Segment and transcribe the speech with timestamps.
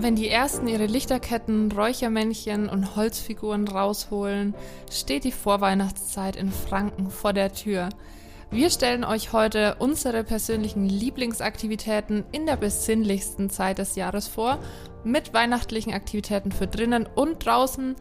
[0.00, 4.54] Wenn die ersten ihre Lichterketten, Räuchermännchen und Holzfiguren rausholen,
[4.92, 7.88] steht die Vorweihnachtszeit in Franken vor der Tür.
[8.52, 14.60] Wir stellen euch heute unsere persönlichen Lieblingsaktivitäten in der besinnlichsten Zeit des Jahres vor,
[15.02, 17.96] mit weihnachtlichen Aktivitäten für drinnen und draußen.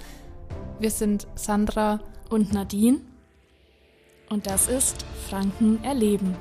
[0.80, 3.02] Wir sind Sandra und Nadine
[4.30, 6.36] und das ist Franken erleben.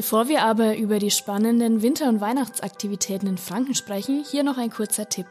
[0.00, 4.70] Bevor wir aber über die spannenden Winter- und Weihnachtsaktivitäten in Franken sprechen, hier noch ein
[4.70, 5.26] kurzer Tipp.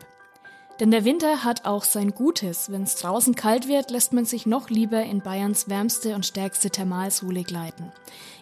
[0.79, 2.71] Denn der Winter hat auch sein Gutes.
[2.71, 6.69] Wenn es draußen kalt wird, lässt man sich noch lieber in Bayerns wärmste und stärkste
[6.69, 7.91] Thermalsohle gleiten.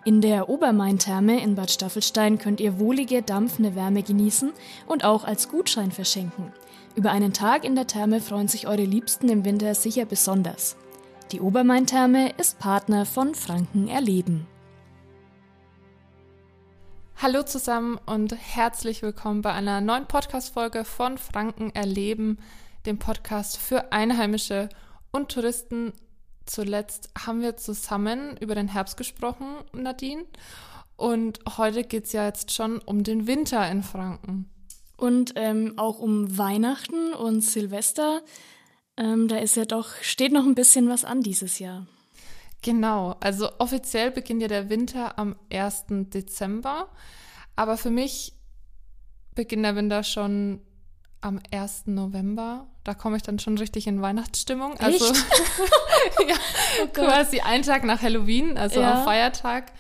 [0.04, 4.52] In der Obermain-Therme in Bad Staffelstein könnt ihr wohlige, dampfende Wärme genießen
[4.86, 6.52] und auch als Gutschein verschenken.
[6.98, 10.76] Über einen Tag in der Therme freuen sich eure Liebsten im Winter sicher besonders.
[11.32, 14.46] Die Obermain-Therme ist Partner von Franken Erleben.
[17.20, 22.38] Hallo zusammen und herzlich willkommen bei einer neuen Podcast-Folge von Franken erleben,
[22.86, 24.70] dem Podcast für Einheimische
[25.10, 25.94] und Touristen.
[26.46, 30.26] Zuletzt haben wir zusammen über den Herbst gesprochen, Nadine.
[30.96, 34.48] Und heute geht es ja jetzt schon um den Winter in Franken.
[34.96, 38.22] Und ähm, auch um Weihnachten und Silvester.
[38.96, 41.88] Ähm, da ist ja doch, steht noch ein bisschen was an dieses Jahr.
[42.62, 45.86] Genau, also offiziell beginnt ja der Winter am 1.
[45.90, 46.90] Dezember,
[47.56, 48.34] aber für mich
[49.36, 50.62] beginnt der Winter schon
[51.22, 51.88] am 1.
[51.88, 52.68] November.
[52.84, 54.78] Da komme ich dann schon richtig in Weihnachtsstimmung.
[54.78, 55.06] Also
[56.28, 56.36] ja,
[56.84, 59.00] oh quasi einen Tag nach Halloween, also ja.
[59.00, 59.72] am Feiertag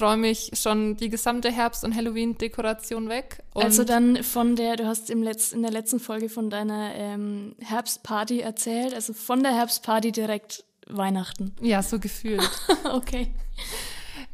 [0.00, 3.42] räume ich schon die gesamte Herbst- und Halloween-Dekoration weg.
[3.54, 7.54] also dann von der, du hast im Letz-, in der letzten Folge von deiner ähm,
[7.60, 11.54] Herbstparty erzählt, also von der Herbstparty direkt Weihnachten.
[11.60, 12.48] Ja, so gefühlt.
[12.92, 13.34] okay.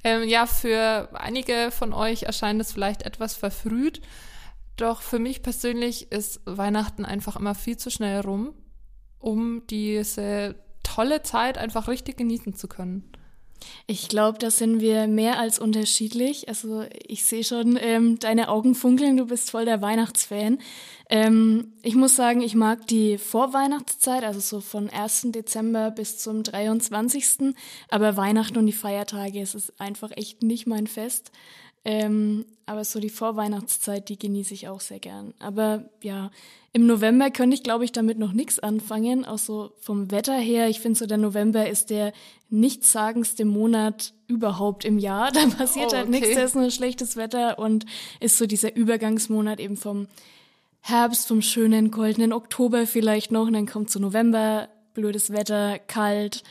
[0.04, 4.00] Ähm, ja, für einige von euch erscheint es vielleicht etwas verfrüht.
[4.76, 8.54] Doch für mich persönlich ist Weihnachten einfach immer viel zu schnell rum,
[9.19, 10.54] um diese
[10.84, 13.10] tolle Zeit einfach richtig genießen zu können.
[13.86, 16.48] Ich glaube, da sind wir mehr als unterschiedlich.
[16.48, 20.58] Also ich sehe schon ähm, deine Augen funkeln, du bist voll der Weihnachtsfan.
[21.10, 25.28] Ähm, ich muss sagen, ich mag die Vorweihnachtszeit, also so von 1.
[25.32, 27.54] Dezember bis zum 23.
[27.88, 31.32] Aber Weihnachten und die Feiertage, es ist einfach echt nicht mein Fest.
[31.84, 35.33] Ähm, aber so die Vorweihnachtszeit, die genieße ich auch sehr gern.
[35.39, 36.31] Aber ja,
[36.72, 39.25] im November könnte ich, glaube ich, damit noch nichts anfangen.
[39.25, 40.69] Auch so vom Wetter her.
[40.69, 42.12] Ich finde so, der November ist der
[42.50, 45.33] nichtssagendste Monat überhaupt im Jahr.
[45.38, 47.87] Da passiert oh, halt nichts, da ist nur schlechtes Wetter und
[48.21, 50.09] ist so dieser Übergangsmonat eben vom
[50.81, 53.47] Herbst, vom schönen goldenen Oktober vielleicht noch.
[53.47, 56.43] Und dann kommt so November, blödes Wetter, kalt,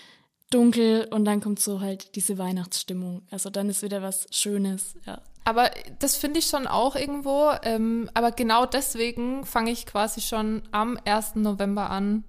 [0.50, 3.24] dunkel und dann kommt so halt diese Weihnachtsstimmung.
[3.31, 5.22] Also dann ist wieder was Schönes, ja.
[5.44, 7.52] Aber das finde ich schon auch irgendwo.
[7.63, 11.36] Ähm, aber genau deswegen fange ich quasi schon am 1.
[11.36, 12.25] November an,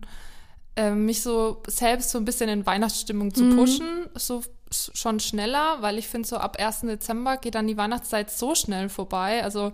[0.77, 3.57] äh, mich so selbst so ein bisschen in Weihnachtsstimmung zu mhm.
[3.57, 4.01] pushen.
[4.03, 4.09] Mhm.
[4.15, 6.83] So schon schneller, weil ich finde, so ab 1.
[6.83, 9.43] Dezember geht dann die Weihnachtszeit so schnell vorbei.
[9.43, 9.73] Also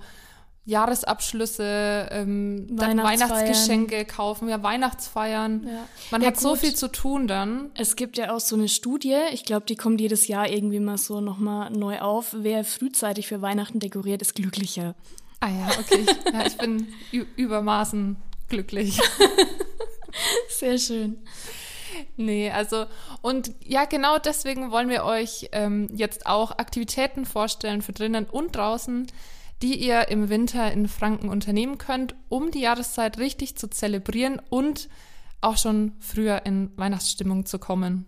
[0.66, 5.66] Jahresabschlüsse, ähm, dann Weihnachtsgeschenke kaufen, ja, Weihnachtsfeiern.
[5.66, 5.86] Ja.
[6.10, 6.42] Man ja, hat gut.
[6.42, 7.70] so viel zu tun dann.
[7.74, 10.96] Es gibt ja auch so eine Studie, ich glaube, die kommt jedes Jahr irgendwie mal
[10.96, 12.34] so nochmal neu auf.
[12.38, 14.94] Wer frühzeitig für Weihnachten dekoriert, ist glücklicher.
[15.40, 16.06] Ah ja, okay.
[16.32, 16.88] ja, ich bin
[17.36, 18.16] übermaßen
[18.48, 18.98] glücklich.
[20.48, 21.18] Sehr schön.
[22.16, 22.86] Nee, also
[23.20, 28.56] und ja, genau deswegen wollen wir euch ähm, jetzt auch Aktivitäten vorstellen für drinnen und
[28.56, 29.06] draußen,
[29.64, 34.90] die ihr im Winter in Franken unternehmen könnt, um die Jahreszeit richtig zu zelebrieren und
[35.40, 38.04] auch schon früher in Weihnachtsstimmung zu kommen.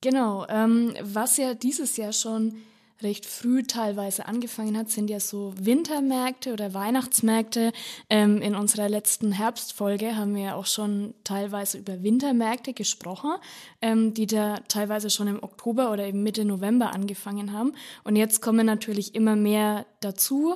[0.00, 2.56] Genau, ähm, was ja dieses Jahr schon
[3.02, 7.72] recht früh teilweise angefangen hat, sind ja so Wintermärkte oder Weihnachtsmärkte.
[8.10, 13.32] Ähm, in unserer letzten Herbstfolge haben wir ja auch schon teilweise über Wintermärkte gesprochen,
[13.80, 17.72] ähm, die da teilweise schon im Oktober oder eben Mitte November angefangen haben.
[18.04, 20.54] Und jetzt kommen natürlich immer mehr dazu.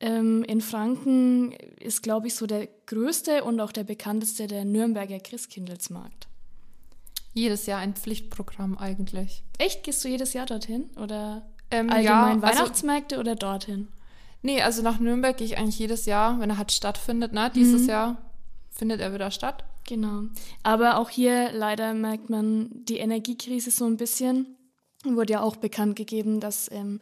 [0.00, 5.18] Ähm, in Franken ist, glaube ich, so der größte und auch der bekannteste der Nürnberger
[5.18, 6.28] Christkindlesmarkt.
[7.32, 9.42] Jedes Jahr ein Pflichtprogramm eigentlich.
[9.58, 9.82] Echt?
[9.82, 10.88] Gehst du jedes Jahr dorthin?
[10.96, 13.88] Oder ähm, allgemein ja, also Weihnachtsmärkte also, oder dorthin?
[14.42, 17.32] Nee, also nach Nürnberg gehe ich eigentlich jedes Jahr, wenn er halt stattfindet.
[17.32, 17.50] Ne?
[17.54, 17.88] Dieses mhm.
[17.88, 18.16] Jahr
[18.70, 19.64] findet er wieder statt.
[19.86, 20.24] Genau.
[20.62, 24.56] Aber auch hier leider merkt man die Energiekrise so ein bisschen.
[25.04, 27.00] Wurde ja auch bekannt gegeben, dass ähm,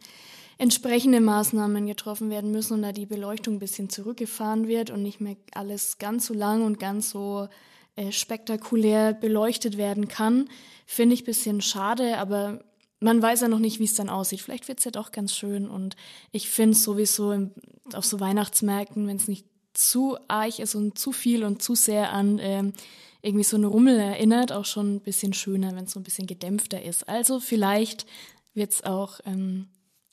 [0.57, 5.21] entsprechende Maßnahmen getroffen werden müssen und da die Beleuchtung ein bisschen zurückgefahren wird und nicht
[5.21, 7.47] mehr alles ganz so lang und ganz so
[7.95, 10.49] äh, spektakulär beleuchtet werden kann,
[10.85, 12.63] finde ich ein bisschen schade, aber
[13.03, 14.41] man weiß ja noch nicht, wie es dann aussieht.
[14.41, 15.95] Vielleicht wird es ja doch ganz schön und
[16.31, 17.51] ich finde es sowieso im,
[17.93, 22.13] auf so Weihnachtsmärkten, wenn es nicht zu arg ist und zu viel und zu sehr
[22.13, 22.73] an ähm,
[23.21, 26.27] irgendwie so einen Rummel erinnert, auch schon ein bisschen schöner, wenn es so ein bisschen
[26.27, 27.07] gedämpfter ist.
[27.07, 28.05] Also vielleicht
[28.53, 29.67] wird es auch, ähm,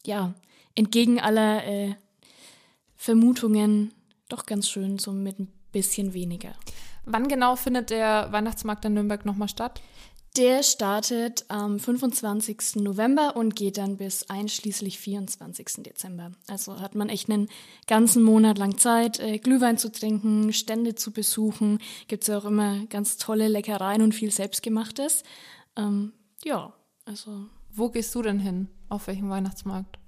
[0.05, 0.35] ja,
[0.75, 1.95] entgegen aller äh,
[2.97, 3.93] Vermutungen
[4.29, 6.55] doch ganz schön, so mit ein bisschen weniger.
[7.05, 9.81] Wann genau findet der Weihnachtsmarkt in Nürnberg nochmal statt?
[10.37, 12.77] Der startet am 25.
[12.77, 15.83] November und geht dann bis einschließlich 24.
[15.83, 16.31] Dezember.
[16.47, 17.49] Also hat man echt einen
[17.89, 21.81] ganzen Monat lang Zeit, äh, Glühwein zu trinken, Stände zu besuchen.
[22.07, 25.25] Gibt es ja auch immer ganz tolle Leckereien und viel Selbstgemachtes.
[25.77, 26.13] Ähm,
[26.45, 26.73] ja,
[27.05, 27.47] also.
[27.73, 28.69] Wo gehst du denn hin?
[28.89, 30.00] Auf welchem Weihnachtsmarkt?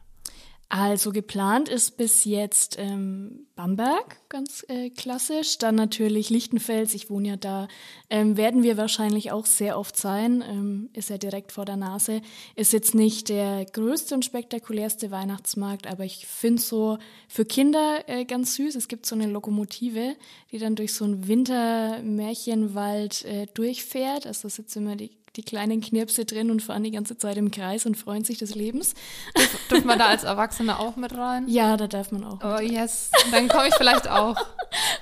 [0.74, 5.58] Also geplant ist bis jetzt ähm, Bamberg, ganz äh, klassisch.
[5.58, 7.68] Dann natürlich Lichtenfels, ich wohne ja da.
[8.08, 10.42] Ähm, werden wir wahrscheinlich auch sehr oft sein.
[10.48, 12.22] Ähm, ist ja direkt vor der Nase.
[12.56, 16.96] Ist jetzt nicht der größte und spektakulärste Weihnachtsmarkt, aber ich finde so
[17.28, 18.74] für Kinder äh, ganz süß.
[18.74, 20.16] Es gibt so eine Lokomotive,
[20.52, 24.26] die dann durch so einen Wintermärchenwald äh, durchfährt.
[24.26, 27.50] Also da sitzen immer die die kleinen Knirpse drin und fahren die ganze Zeit im
[27.50, 28.94] Kreis und freuen sich des Lebens.
[29.34, 31.48] Darf, darf man da als Erwachsener auch mit rein?
[31.48, 32.38] Ja, da darf man auch.
[32.44, 34.36] Oh yes, dann komme ich vielleicht auch.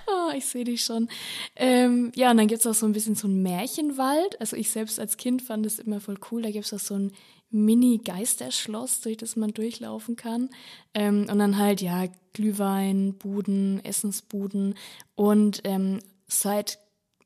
[0.06, 1.08] oh, ich sehe dich schon.
[1.56, 4.40] Ähm, ja, und dann gibt es auch so ein bisschen so einen Märchenwald.
[4.40, 6.42] Also ich selbst als Kind fand es immer voll cool.
[6.42, 7.12] Da gibt es auch so ein
[7.50, 10.50] Mini-Geisterschloss, durch das man durchlaufen kann.
[10.94, 14.74] Ähm, und dann halt, ja, Glühwein, Buden, Essensbuden
[15.16, 15.98] und ähm,
[16.28, 16.78] seit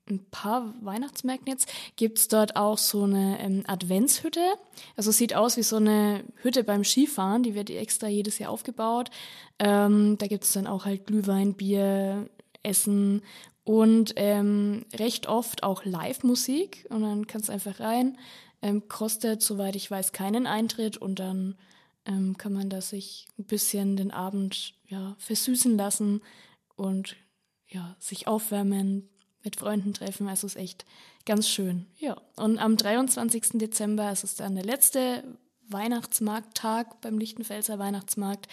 [0.08, 4.40] ein paar Weihnachtsmärkten jetzt gibt es dort auch so eine ähm, Adventshütte.
[4.96, 9.10] Also sieht aus wie so eine Hütte beim Skifahren, die wird extra jedes Jahr aufgebaut.
[9.58, 12.28] Ähm, da gibt es dann auch halt Glühwein, Bier,
[12.62, 13.22] Essen
[13.64, 16.86] und ähm, recht oft auch Live-Musik.
[16.90, 18.18] Und dann kannst du einfach rein.
[18.60, 21.56] Ähm, kostet, soweit ich weiß, keinen Eintritt und dann
[22.06, 26.22] ähm, kann man da sich ein bisschen den Abend ja, versüßen lassen
[26.76, 27.16] und
[27.68, 29.08] ja, sich aufwärmen,
[29.44, 30.28] mit Freunden treffen.
[30.28, 30.84] Also es ist echt
[31.26, 31.86] ganz schön.
[31.98, 32.16] Ja.
[32.36, 33.50] Und am 23.
[33.54, 35.24] Dezember ist es dann der letzte
[35.68, 38.48] Weihnachtsmarkttag beim Lichtenfelser Weihnachtsmarkt.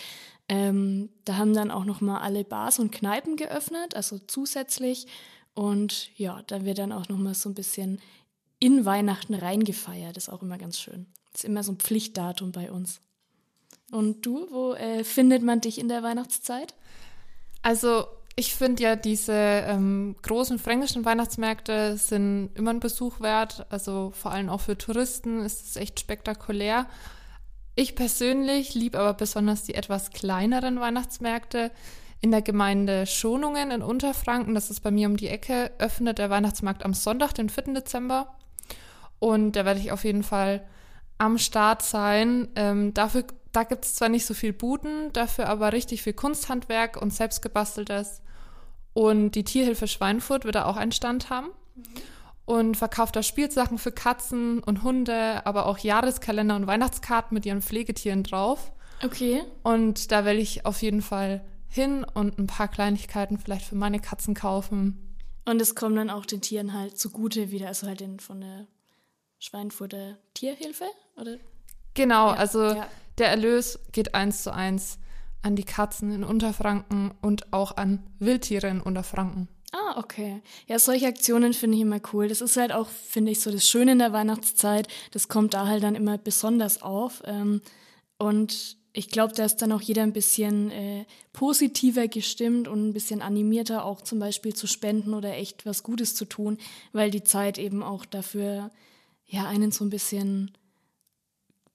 [0.47, 5.07] Ähm, da haben dann auch noch mal alle Bars und Kneipen geöffnet, also zusätzlich.
[5.53, 7.99] Und ja, da wird dann auch noch mal so ein bisschen
[8.59, 10.17] in Weihnachten reingefeiert.
[10.17, 11.07] Ist auch immer ganz schön.
[11.33, 13.01] Ist immer so ein Pflichtdatum bei uns.
[13.91, 16.75] Und du, wo äh, findet man dich in der Weihnachtszeit?
[17.61, 18.05] Also
[18.35, 23.65] ich finde ja, diese ähm, großen fränkischen Weihnachtsmärkte sind immer ein Besuch wert.
[23.69, 26.87] Also vor allem auch für Touristen ist es echt spektakulär.
[27.75, 31.71] Ich persönlich liebe aber besonders die etwas kleineren Weihnachtsmärkte.
[32.21, 36.29] In der Gemeinde Schonungen in Unterfranken, das ist bei mir um die Ecke, öffnet der
[36.29, 37.73] Weihnachtsmarkt am Sonntag, den 4.
[37.73, 38.35] Dezember.
[39.19, 40.67] Und da werde ich auf jeden Fall
[41.17, 42.49] am Start sein.
[42.55, 47.01] Ähm, dafür da gibt es zwar nicht so viel Buden, dafür aber richtig viel Kunsthandwerk
[47.01, 48.21] und selbstgebasteltes.
[48.93, 51.83] Und die Tierhilfe Schweinfurt wird da auch einen Stand haben mhm.
[52.45, 57.61] und verkauft da Spielsachen für Katzen und Hunde, aber auch Jahreskalender und Weihnachtskarten mit ihren
[57.61, 58.71] Pflegetieren drauf.
[59.03, 59.43] Okay.
[59.63, 63.99] Und da will ich auf jeden Fall hin und ein paar Kleinigkeiten vielleicht für meine
[63.99, 65.17] Katzen kaufen.
[65.45, 68.67] Und es kommt dann auch den Tieren halt zugute wieder, also halt den von der
[69.39, 71.37] Schweinfurter Tierhilfe, oder?
[71.93, 72.87] Genau, ja, also ja.
[73.21, 74.97] Der Erlös geht eins zu eins
[75.43, 79.47] an die Katzen in Unterfranken und auch an Wildtiere in Unterfranken.
[79.71, 80.41] Ah, okay.
[80.65, 82.29] Ja, solche Aktionen finde ich immer cool.
[82.29, 84.87] Das ist halt auch, finde ich, so das Schöne in der Weihnachtszeit.
[85.11, 87.21] Das kommt da halt dann immer besonders auf.
[87.25, 87.61] Ähm,
[88.17, 92.93] und ich glaube, da ist dann auch jeder ein bisschen äh, positiver gestimmt und ein
[92.93, 96.57] bisschen animierter, auch zum Beispiel zu spenden oder echt was Gutes zu tun,
[96.91, 98.71] weil die Zeit eben auch dafür
[99.27, 100.49] ja einen so ein bisschen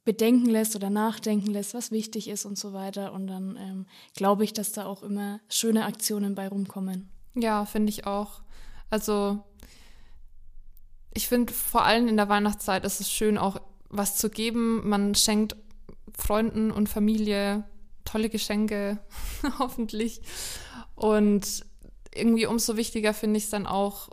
[0.07, 3.13] bedenken lässt oder nachdenken lässt, was wichtig ist und so weiter.
[3.13, 7.11] Und dann ähm, glaube ich, dass da auch immer schöne Aktionen bei rumkommen.
[7.35, 8.41] Ja, finde ich auch.
[8.89, 9.43] Also
[11.13, 13.61] ich finde vor allem in der Weihnachtszeit ist es schön, auch
[13.91, 14.89] was zu geben.
[14.89, 15.57] Man schenkt
[16.17, 17.65] Freunden und Familie
[18.05, 18.99] tolle Geschenke,
[19.59, 20.21] hoffentlich.
[20.95, 21.67] Und
[22.15, 24.09] irgendwie umso wichtiger finde ich es dann auch,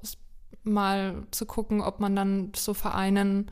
[0.66, 3.52] mal zu gucken, ob man dann so Vereinen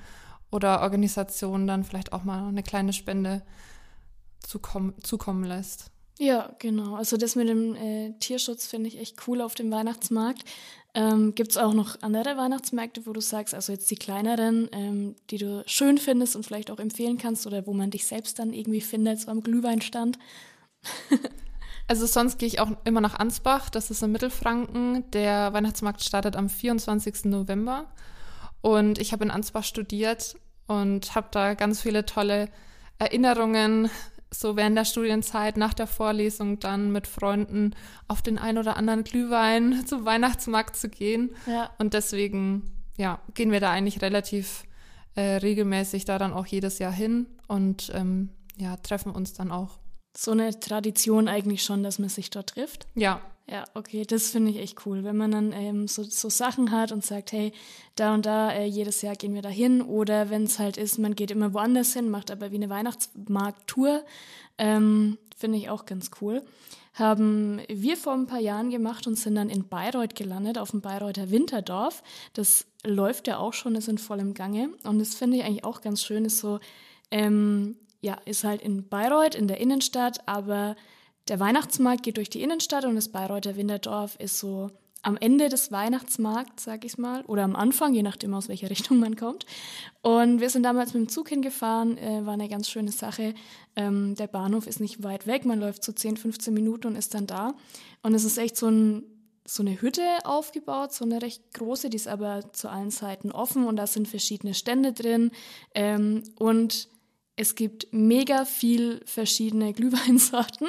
[0.51, 3.41] oder Organisationen dann vielleicht auch mal eine kleine Spende
[4.39, 5.91] zukommen, zukommen lässt.
[6.19, 6.95] Ja, genau.
[6.95, 10.43] Also das mit dem äh, Tierschutz finde ich echt cool auf dem Weihnachtsmarkt.
[10.93, 15.15] Ähm, Gibt es auch noch andere Weihnachtsmärkte, wo du sagst, also jetzt die kleineren, ähm,
[15.29, 18.53] die du schön findest und vielleicht auch empfehlen kannst oder wo man dich selbst dann
[18.53, 20.19] irgendwie findet, so am Glühweinstand?
[21.87, 25.09] also sonst gehe ich auch immer nach Ansbach, das ist in Mittelfranken.
[25.11, 27.25] Der Weihnachtsmarkt startet am 24.
[27.25, 27.87] November
[28.61, 30.35] und ich habe in Ansbach studiert
[30.67, 32.49] und habe da ganz viele tolle
[32.99, 33.89] Erinnerungen
[34.33, 37.75] so während der Studienzeit nach der Vorlesung dann mit Freunden
[38.07, 41.31] auf den ein oder anderen Glühwein zum Weihnachtsmarkt zu gehen.
[41.45, 41.69] Ja.
[41.77, 44.63] Und deswegen, ja, gehen wir da eigentlich relativ
[45.15, 49.80] äh, regelmäßig da dann auch jedes Jahr hin und ähm, ja, treffen uns dann auch.
[50.15, 52.87] So eine Tradition eigentlich schon, dass man sich dort trifft?
[52.95, 53.21] Ja.
[53.51, 56.93] Ja, okay, das finde ich echt cool, wenn man dann ähm, so, so Sachen hat
[56.93, 57.51] und sagt, hey,
[57.95, 59.81] da und da, äh, jedes Jahr gehen wir da hin.
[59.81, 64.05] Oder wenn es halt ist, man geht immer woanders hin, macht aber wie eine Weihnachtsmarkttour,
[64.57, 66.43] ähm, finde ich auch ganz cool.
[66.93, 70.79] Haben wir vor ein paar Jahren gemacht und sind dann in Bayreuth gelandet, auf dem
[70.79, 72.03] Bayreuther Winterdorf.
[72.33, 74.69] Das läuft ja auch schon, ist in vollem Gange.
[74.83, 76.59] Und das finde ich eigentlich auch ganz schön, ist so,
[77.09, 80.75] ähm, ja, ist halt in Bayreuth, in der Innenstadt, aber
[81.27, 84.71] der Weihnachtsmarkt geht durch die Innenstadt und das Bayreuther Winterdorf ist so
[85.03, 88.99] am Ende des Weihnachtsmarkts, sag ich mal, oder am Anfang, je nachdem aus welcher Richtung
[88.99, 89.45] man kommt.
[90.01, 93.33] Und wir sind damals mit dem Zug hingefahren, äh, war eine ganz schöne Sache.
[93.75, 97.13] Ähm, der Bahnhof ist nicht weit weg, man läuft so 10, 15 Minuten und ist
[97.13, 97.53] dann da.
[98.03, 99.03] Und es ist echt so, ein,
[99.45, 103.65] so eine Hütte aufgebaut, so eine recht große, die ist aber zu allen Seiten offen
[103.65, 105.31] und da sind verschiedene Stände drin.
[105.73, 106.89] Ähm, und
[107.35, 110.67] es gibt mega viel verschiedene Glühweinsorten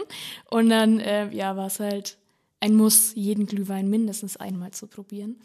[0.51, 2.19] und dann äh, ja, war es halt
[2.61, 5.41] ein Muss, jeden Glühwein mindestens einmal zu probieren.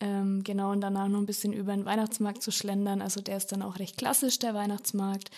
[0.00, 3.00] Ähm, genau, und danach noch ein bisschen über den Weihnachtsmarkt zu schlendern.
[3.00, 5.30] Also der ist dann auch recht klassisch, der Weihnachtsmarkt.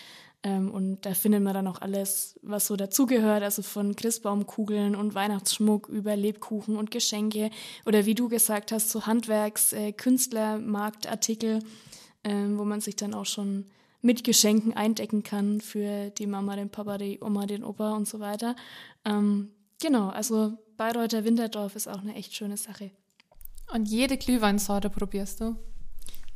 [0.43, 5.15] Ähm, und da findet man dann auch alles, was so dazugehört, also von Christbaumkugeln und
[5.15, 7.51] Weihnachtsschmuck über Lebkuchen und Geschenke
[7.85, 11.61] oder wie du gesagt hast, so Handwerks-, äh, Künstlermarktartikel,
[12.25, 13.67] ähm, wo man sich dann auch schon
[14.07, 18.21] mit Geschenken eindecken kann für die Mama, den Papa, die Oma, den Opa und so
[18.21, 18.55] weiter.
[19.05, 19.51] Ähm,
[19.83, 22.93] genau, also Bayreuther Winterdorf ist auch eine echt schöne Sache.
[23.75, 25.57] Und jede Glühweinsorte probierst du?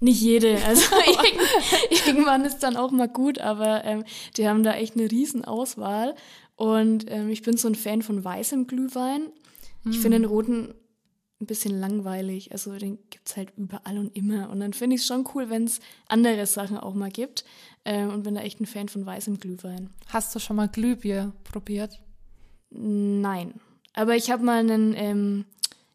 [0.01, 0.63] Nicht jede.
[0.65, 0.83] Also
[1.91, 4.05] irgendwann ist dann auch mal gut, aber ähm,
[4.37, 6.17] die haben da echt eine riesen Auswahl.
[6.57, 9.29] Und ähm, ich bin so ein Fan von weißem Glühwein.
[9.85, 10.03] Ich mm.
[10.03, 10.75] finde den roten
[11.41, 12.53] ein bisschen langweilig.
[12.53, 14.51] Also den gibt es halt überall und immer.
[14.51, 17.45] Und dann finde ich es schon cool, wenn es andere Sachen auch mal gibt.
[17.85, 19.91] Ähm, und bin da echt ein Fan von weißem Glühwein.
[20.09, 21.99] Hast du schon mal Glühbier probiert?
[22.71, 23.55] Nein.
[23.95, 25.47] Aber ich habe mal einen, ähm,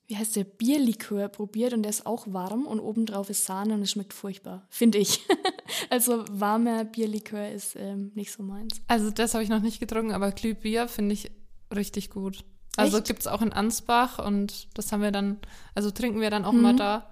[0.08, 3.84] wie heißt der, Bierlikör probiert und der ist auch warm und obendrauf ist Sahne und
[3.84, 5.22] es schmeckt furchtbar, finde ich.
[5.90, 8.82] also warmer Bierlikör ist ähm, nicht so meins.
[8.88, 11.32] Also das habe ich noch nicht getrunken, aber Glühbier finde ich
[11.74, 12.44] richtig gut.
[12.77, 15.39] Also gibt es auch in Ansbach und das haben wir dann,
[15.75, 16.62] also trinken wir dann auch mhm.
[16.62, 17.10] mal da.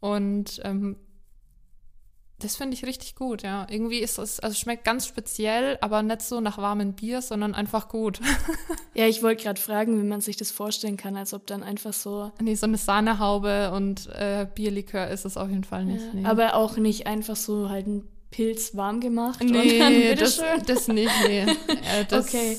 [0.00, 0.96] Und ähm,
[2.38, 3.66] das finde ich richtig gut, ja.
[3.70, 7.88] Irgendwie ist es, also schmeckt ganz speziell, aber nicht so nach warmem Bier, sondern einfach
[7.88, 8.20] gut.
[8.94, 11.94] ja, ich wollte gerade fragen, wie man sich das vorstellen kann, als ob dann einfach
[11.94, 12.30] so.
[12.40, 16.04] Nee, so eine Sahnehaube und äh, Bierlikör ist es auf jeden Fall nicht.
[16.04, 16.26] Ja, nee.
[16.26, 19.42] Aber auch nicht einfach so halt ein Pilz warm gemacht.
[19.42, 21.40] Nee, das, das nicht, nee.
[21.68, 22.58] äh, das, okay.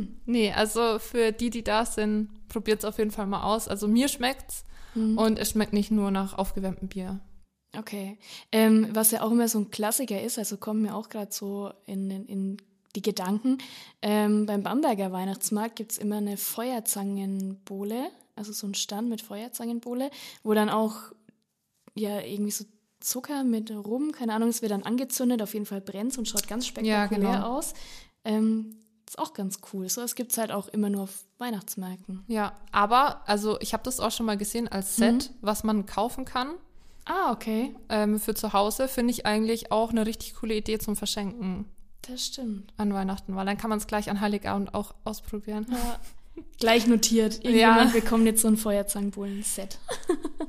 [0.00, 0.20] Hm.
[0.26, 3.68] Nee, also für die, die da sind, probiert es auf jeden Fall mal aus.
[3.68, 4.64] Also mir schmeckt's
[4.94, 5.18] hm.
[5.18, 7.20] und es schmeckt nicht nur nach aufgewärmtem Bier.
[7.76, 8.18] Okay.
[8.50, 11.72] Ähm, was ja auch immer so ein Klassiker ist, also kommt mir auch gerade so
[11.86, 12.56] in, in,
[12.96, 13.58] die Gedanken.
[14.02, 20.10] Ähm, beim Bamberger Weihnachtsmarkt gibt es immer eine Feuerzangenbowle, also so ein Stand mit Feuerzangenbowle,
[20.42, 20.96] wo dann auch
[21.94, 22.64] ja irgendwie so
[22.98, 26.48] Zucker mit Rum, keine Ahnung, es wird dann angezündet, auf jeden Fall brennt und schaut
[26.48, 27.58] ganz spektakulär ja, genau.
[27.58, 27.74] aus.
[28.24, 28.79] Ähm,
[29.10, 29.88] ist auch ganz cool.
[29.88, 32.22] So, es gibt es halt auch immer nur auf Weihnachtsmärkten.
[32.28, 35.34] Ja, aber, also ich habe das auch schon mal gesehen als Set, mhm.
[35.40, 36.52] was man kaufen kann.
[37.06, 37.74] Ah, okay.
[37.88, 41.64] Ähm, für zu Hause finde ich eigentlich auch eine richtig coole Idee zum Verschenken.
[42.02, 42.72] Das stimmt.
[42.76, 45.66] An Weihnachten, weil dann kann man es gleich an Heiligabend auch ausprobieren.
[45.68, 45.98] Ja.
[46.60, 47.34] Gleich notiert.
[47.44, 48.00] Irgendjemand ja.
[48.00, 49.78] bekommt jetzt so ein Feuerzangenbullen-Set.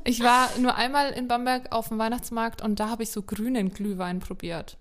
[0.04, 3.74] ich war nur einmal in Bamberg auf dem Weihnachtsmarkt und da habe ich so grünen
[3.74, 4.78] Glühwein probiert.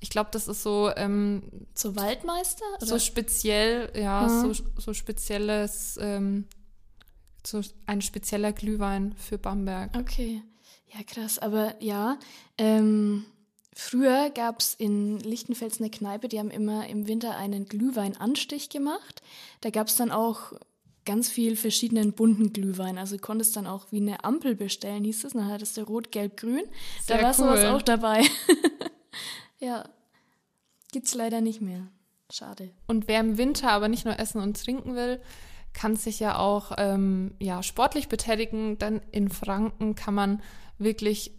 [0.00, 0.90] Ich glaube, das ist so.
[0.96, 1.42] Ähm,
[1.74, 2.64] so Waldmeister?
[2.76, 2.86] Oder?
[2.86, 4.54] So speziell, ja, mhm.
[4.54, 5.98] so, so spezielles.
[6.00, 6.46] Ähm,
[7.46, 9.96] so ein spezieller Glühwein für Bamberg.
[9.96, 10.42] Okay.
[10.92, 11.38] Ja, krass.
[11.38, 12.18] Aber ja,
[12.58, 13.24] ähm,
[13.74, 19.22] früher gab es in Lichtenfels eine Kneipe, die haben immer im Winter einen Glühweinanstich gemacht.
[19.60, 20.52] Da gab es dann auch
[21.06, 22.98] ganz viel verschiedenen bunten Glühwein.
[22.98, 25.32] Also du konntest dann auch wie eine Ampel bestellen, hieß es.
[25.32, 26.64] Dann hattest du rot, gelb, grün.
[27.02, 27.56] Sehr da war cool.
[27.56, 28.22] sowas auch dabei.
[29.60, 29.88] Ja.
[30.92, 31.86] Gibt's leider nicht mehr.
[32.32, 32.70] Schade.
[32.86, 35.20] Und wer im Winter aber nicht nur essen und trinken will,
[35.72, 40.42] kann sich ja auch ähm, ja, sportlich betätigen, denn in Franken kann man
[40.78, 41.32] wirklich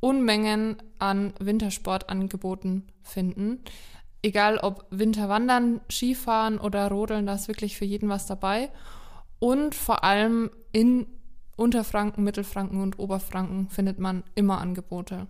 [0.00, 3.62] Unmengen an Wintersportangeboten finden.
[4.22, 8.70] Egal ob Winterwandern, Skifahren oder Rodeln, da ist wirklich für jeden was dabei.
[9.38, 11.06] Und vor allem in
[11.56, 15.26] Unterfranken, Mittelfranken und Oberfranken findet man immer Angebote.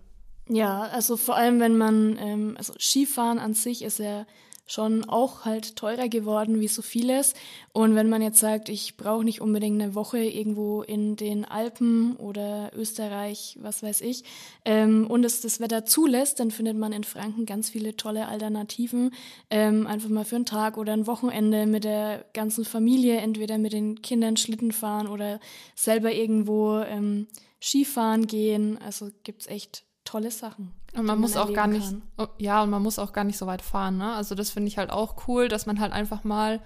[0.53, 4.25] Ja, also vor allem, wenn man, ähm, also Skifahren an sich ist ja
[4.67, 7.35] schon auch halt teurer geworden wie so vieles.
[7.71, 12.17] Und wenn man jetzt sagt, ich brauche nicht unbedingt eine Woche irgendwo in den Alpen
[12.17, 14.25] oder Österreich, was weiß ich,
[14.65, 19.11] ähm, und es das Wetter zulässt, dann findet man in Franken ganz viele tolle Alternativen.
[19.49, 23.71] Ähm, einfach mal für einen Tag oder ein Wochenende mit der ganzen Familie, entweder mit
[23.71, 25.39] den Kindern Schlitten fahren oder
[25.75, 27.27] selber irgendwo ähm,
[27.61, 28.77] Skifahren gehen.
[28.81, 30.73] Also gibt es echt tolle Sachen.
[30.93, 31.95] Und man muss man auch gar nicht.
[32.17, 34.13] Oh, ja, und man muss auch gar nicht so weit fahren, ne?
[34.13, 36.59] Also das finde ich halt auch cool, dass man halt einfach mal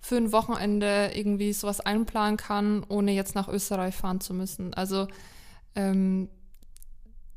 [0.00, 4.74] für ein Wochenende irgendwie sowas einplanen kann, ohne jetzt nach Österreich fahren zu müssen.
[4.74, 5.08] Also
[5.74, 6.28] ähm,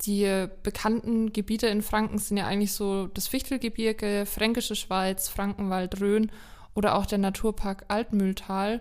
[0.01, 6.31] die bekannten Gebiete in Franken sind ja eigentlich so das Fichtelgebirge, Fränkische Schweiz, Frankenwald, Rhön
[6.75, 8.79] oder auch der Naturpark Altmühltal.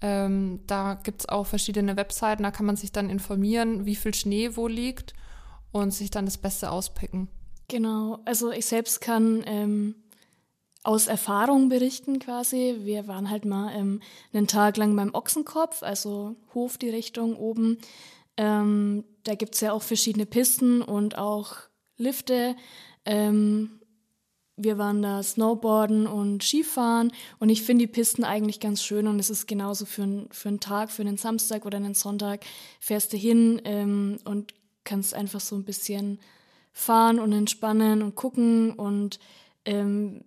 [0.00, 4.14] Ähm, da gibt es auch verschiedene Webseiten, da kann man sich dann informieren, wie viel
[4.14, 5.14] Schnee wo liegt
[5.80, 7.28] und sich dann das Beste auspicken.
[7.68, 9.94] Genau, also ich selbst kann ähm,
[10.82, 12.76] aus Erfahrung berichten quasi.
[12.80, 14.00] Wir waren halt mal ähm,
[14.32, 17.78] einen Tag lang beim Ochsenkopf, also Hof die Richtung oben.
[18.36, 21.56] Ähm, da gibt es ja auch verschiedene Pisten und auch
[21.96, 22.54] Lifte.
[23.04, 23.80] Ähm,
[24.56, 29.18] wir waren da Snowboarden und Skifahren und ich finde die Pisten eigentlich ganz schön und
[29.18, 32.44] es ist genauso für, ein, für einen Tag, für einen Samstag oder einen Sonntag
[32.80, 34.54] fährst du hin ähm, und
[34.86, 36.18] kannst einfach so ein bisschen
[36.72, 39.18] fahren und entspannen und gucken und
[39.66, 40.22] ähm,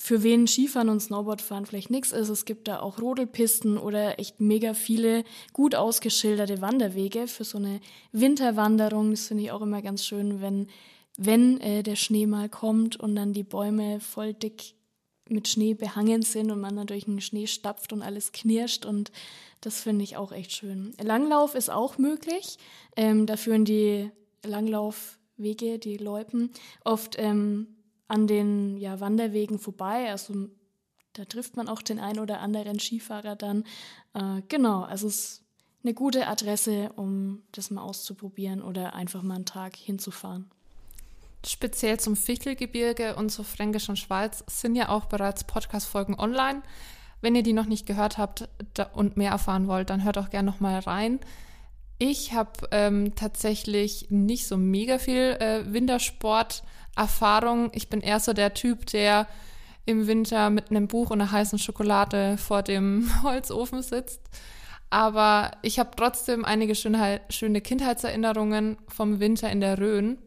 [0.00, 2.30] für wen Skifahren und Snowboardfahren vielleicht nichts ist.
[2.30, 7.80] Es gibt da auch Rodelpisten oder echt mega viele gut ausgeschilderte Wanderwege für so eine
[8.10, 9.10] Winterwanderung.
[9.10, 10.68] Das finde ich auch immer ganz schön, wenn,
[11.18, 14.74] wenn äh, der Schnee mal kommt und dann die Bäume voll dick
[15.30, 19.12] mit Schnee behangen sind und man dann durch den Schnee stapft und alles knirscht und
[19.60, 20.94] das finde ich auch echt schön.
[21.02, 22.58] Langlauf ist auch möglich.
[22.96, 24.10] Ähm, da führen die
[24.42, 26.50] Langlaufwege, die Loipen,
[26.84, 27.66] oft ähm,
[28.08, 30.10] an den ja, Wanderwegen vorbei.
[30.10, 30.48] Also
[31.12, 33.64] da trifft man auch den ein oder anderen Skifahrer dann.
[34.14, 35.44] Äh, genau, also es ist
[35.82, 40.50] eine gute Adresse, um das mal auszuprobieren oder einfach mal einen Tag hinzufahren.
[41.46, 46.62] Speziell zum Fichtelgebirge und zur Fränkischen Schweiz sind ja auch bereits Podcast-Folgen online.
[47.22, 48.48] Wenn ihr die noch nicht gehört habt
[48.92, 51.20] und mehr erfahren wollt, dann hört auch gerne noch mal rein.
[51.98, 57.70] Ich habe ähm, tatsächlich nicht so mega viel äh, Wintersport-Erfahrung.
[57.74, 59.26] Ich bin eher so der Typ, der
[59.84, 64.22] im Winter mit einem Buch und einer heißen Schokolade vor dem Holzofen sitzt.
[64.88, 70.18] Aber ich habe trotzdem einige schöne, schöne Kindheitserinnerungen vom Winter in der Rhön.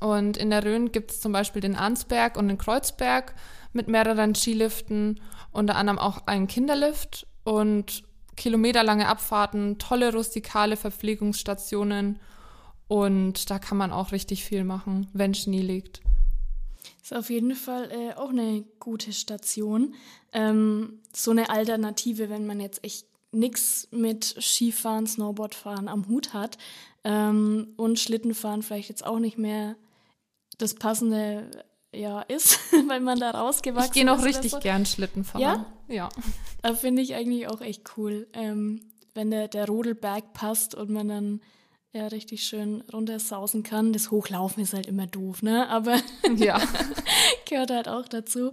[0.00, 3.34] Und in der Rhön gibt es zum Beispiel den Arnsberg und den Kreuzberg
[3.72, 5.20] mit mehreren Skiliften,
[5.52, 8.04] unter anderem auch einen Kinderlift und
[8.36, 12.18] kilometerlange Abfahrten, tolle rustikale Verpflegungsstationen
[12.88, 16.00] und da kann man auch richtig viel machen, wenn Schnee liegt.
[17.02, 19.94] Ist auf jeden Fall äh, auch eine gute Station.
[20.32, 26.56] Ähm, so eine Alternative, wenn man jetzt echt nichts mit Skifahren, Snowboardfahren am Hut hat
[27.04, 29.76] ähm, und Schlittenfahren vielleicht jetzt auch nicht mehr
[30.58, 31.50] das passende
[31.94, 33.96] ja, ist, weil man da rausgewachsen ist.
[33.96, 34.58] Ich gehe noch richtig so.
[34.58, 35.42] gern Schlitten fahren.
[35.42, 35.66] Ja?
[35.88, 36.08] Ja.
[36.62, 38.80] Da finde ich eigentlich auch echt cool, ähm,
[39.14, 41.40] wenn der, der Rodelberg passt und man dann
[41.94, 43.92] ja richtig schön runtersausen kann.
[43.92, 45.68] Das Hochlaufen ist halt immer doof, ne?
[45.68, 45.96] Aber
[46.36, 46.60] ja.
[47.46, 48.50] gehört halt auch dazu.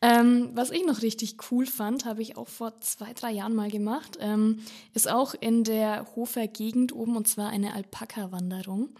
[0.00, 3.70] Ähm, was ich noch richtig cool fand, habe ich auch vor zwei, drei Jahren mal
[3.70, 4.60] gemacht, ähm,
[4.94, 8.90] ist auch in der Hofer Gegend oben und zwar eine Alpaka-Wanderung.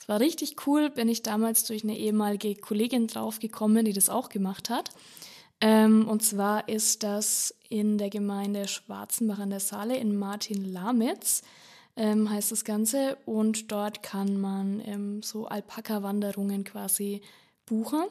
[0.00, 4.28] Es war richtig cool, bin ich damals durch eine ehemalige Kollegin draufgekommen, die das auch
[4.28, 4.90] gemacht hat.
[5.60, 11.42] Ähm, und zwar ist das in der Gemeinde Schwarzenbach an der Saale in Martin-Lamitz,
[11.96, 13.16] ähm, heißt das Ganze.
[13.26, 17.22] Und dort kann man ähm, so Alpaka-Wanderungen quasi
[17.66, 18.04] buchen.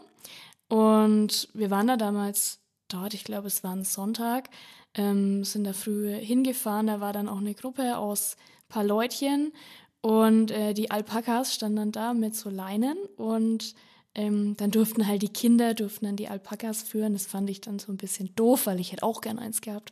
[0.67, 4.49] Und wir waren da damals dort, ich glaube, es war ein Sonntag,
[4.95, 6.87] ähm, sind da früh hingefahren.
[6.87, 8.37] Da war dann auch eine Gruppe aus
[8.69, 9.53] paar Leutchen
[10.01, 13.75] und äh, die Alpakas standen dann da mit so Leinen und
[14.15, 17.13] Ähm, dann durften halt die Kinder, durften dann die Alpakas führen.
[17.13, 19.89] Das fand ich dann so ein bisschen doof, weil ich hätte auch gern eins gehabt.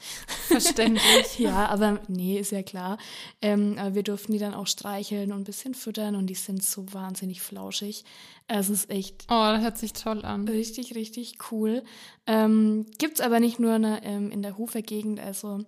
[0.48, 1.02] Verständlich.
[1.40, 3.00] ja, aber nee, ist ja klar.
[3.42, 6.64] Ähm, aber wir durften die dann auch streicheln und ein bisschen füttern und die sind
[6.64, 8.06] so wahnsinnig flauschig.
[8.48, 9.26] Es ist echt.
[9.30, 10.48] Oh, das hört sich toll an.
[10.48, 11.84] Richtig, richtig cool.
[12.28, 15.20] Ähm, Gibt aber nicht nur eine, ähm, in der Hufer-Gegend.
[15.20, 15.66] Also,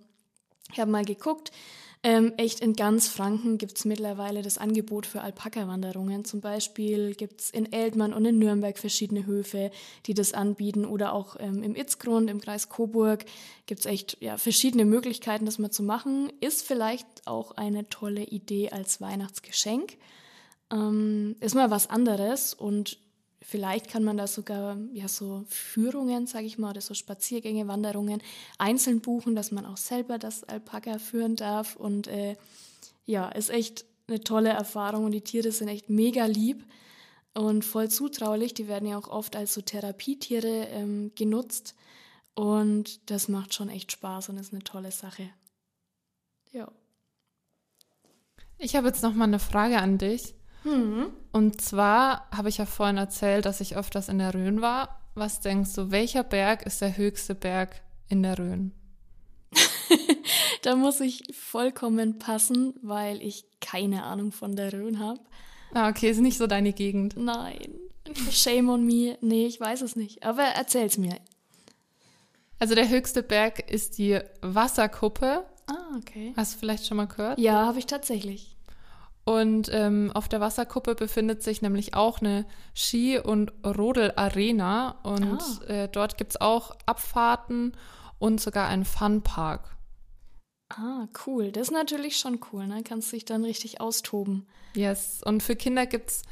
[0.72, 1.50] ich habe mal geguckt.
[2.06, 6.26] Ähm, echt in ganz Franken gibt es mittlerweile das Angebot für Alpaka-Wanderungen.
[6.26, 9.70] Zum Beispiel gibt es in Eltmann und in Nürnberg verschiedene Höfe,
[10.04, 10.84] die das anbieten.
[10.84, 13.24] Oder auch ähm, im Itzgrund, im Kreis Coburg,
[13.64, 16.30] gibt es echt ja, verschiedene Möglichkeiten, das mal zu machen.
[16.40, 19.96] Ist vielleicht auch eine tolle Idee als Weihnachtsgeschenk.
[20.70, 22.98] Ähm, ist mal was anderes und
[23.46, 28.22] Vielleicht kann man da sogar ja so Führungen, sage ich mal, oder so Spaziergänge, Wanderungen
[28.56, 31.76] einzeln buchen, dass man auch selber das Alpaka führen darf.
[31.76, 32.36] Und äh,
[33.04, 36.64] ja, ist echt eine tolle Erfahrung und die Tiere sind echt mega lieb
[37.34, 38.54] und voll zutraulich.
[38.54, 41.74] Die werden ja auch oft als so Therapietiere ähm, genutzt
[42.34, 45.28] und das macht schon echt Spaß und ist eine tolle Sache.
[46.50, 46.72] Ja.
[48.56, 50.34] Ich habe jetzt noch mal eine Frage an dich.
[50.64, 51.10] Mhm.
[51.32, 55.00] Und zwar habe ich ja vorhin erzählt, dass ich öfters in der Rhön war.
[55.14, 58.72] Was denkst du, welcher Berg ist der höchste Berg in der Rhön?
[60.62, 65.20] da muss ich vollkommen passen, weil ich keine Ahnung von der Rhön habe.
[65.72, 67.16] Ah, okay, ist nicht so deine Gegend.
[67.16, 67.74] Nein.
[68.30, 69.16] Shame on me.
[69.20, 70.24] Nee, ich weiß es nicht.
[70.24, 71.16] Aber erzähl's mir.
[72.58, 75.44] Also der höchste Berg ist die Wasserkuppe.
[75.66, 76.32] Ah, okay.
[76.36, 77.38] Hast du vielleicht schon mal gehört?
[77.38, 78.53] Ja, habe ich tatsächlich.
[79.24, 84.96] Und ähm, auf der Wasserkuppe befindet sich nämlich auch eine Ski- und Rodel-Arena.
[85.02, 85.64] Und ah.
[85.66, 87.72] äh, dort gibt es auch Abfahrten
[88.18, 89.76] und sogar einen Funpark.
[90.68, 91.52] Ah, cool.
[91.52, 92.82] Das ist natürlich schon cool, ne?
[92.82, 94.46] Kannst dich dann richtig austoben.
[94.74, 95.22] Yes.
[95.24, 96.22] Und für Kinder gibt es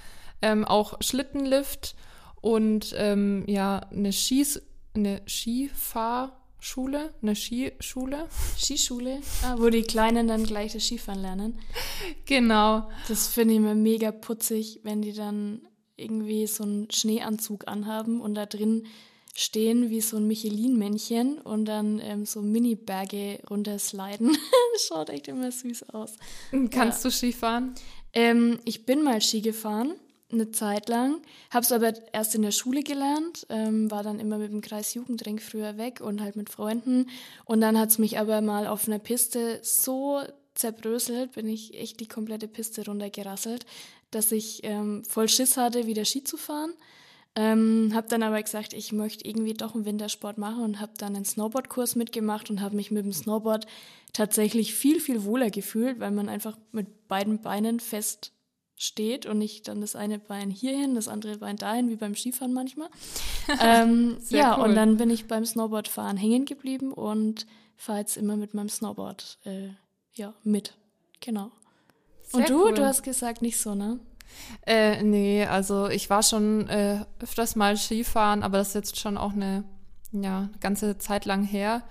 [0.43, 1.95] ähm, auch Schlittenlift
[2.41, 4.61] und ähm, ja, eine, Skis
[4.95, 6.33] eine Skifahr-
[6.65, 8.29] Schule, eine Skischule.
[8.57, 11.59] Skischule, ah, wo die Kleinen dann gleich das Skifahren lernen.
[12.25, 12.89] Genau.
[13.09, 15.63] Das finde ich immer mega putzig, wenn die dann
[15.97, 18.87] irgendwie so einen Schneeanzug anhaben und da drin
[19.35, 24.29] stehen wie so ein Michelin-Männchen und dann ähm, so Mini-Berge runtersliden.
[24.73, 26.17] das schaut echt immer süß aus.
[26.71, 27.11] Kannst ja.
[27.11, 27.75] du Skifahren?
[28.13, 29.95] Ähm, ich bin mal Ski gefahren
[30.33, 34.39] eine Zeit lang, habe es aber erst in der Schule gelernt, ähm, war dann immer
[34.39, 37.07] mit dem Kreis Jugendring früher weg und halt mit Freunden.
[37.45, 40.23] Und dann hat es mich aber mal auf einer Piste so
[40.55, 43.67] zerbröselt, bin ich echt die komplette Piste runtergerasselt,
[44.11, 46.73] dass ich ähm, voll Schiss hatte, wieder Ski zu fahren.
[47.35, 51.17] Ähm, habe dann aber gesagt, ich möchte irgendwie doch einen Wintersport machen und habe dann
[51.17, 53.67] einen Snowboardkurs mitgemacht und habe mich mit dem Snowboard
[54.13, 58.33] tatsächlich viel, viel wohler gefühlt, weil man einfach mit beiden Beinen fest
[58.77, 62.53] steht und nicht dann das eine Bein hierhin, das andere Bein dahin, wie beim Skifahren
[62.53, 62.89] manchmal.
[63.61, 64.65] ähm, ja, cool.
[64.65, 69.39] und dann bin ich beim Snowboardfahren hängen geblieben und fahre jetzt immer mit meinem Snowboard
[69.45, 69.69] äh,
[70.15, 70.75] ja, mit.
[71.21, 71.51] Genau.
[72.23, 72.75] Sehr und du, cool.
[72.75, 74.01] du hast gesagt, nicht so, ne?
[74.67, 79.19] Äh, nee, also ich war schon äh, öfters mal Skifahren, aber das ist jetzt schon
[79.19, 79.65] auch eine
[80.13, 81.83] ja, ganze Zeit lang her.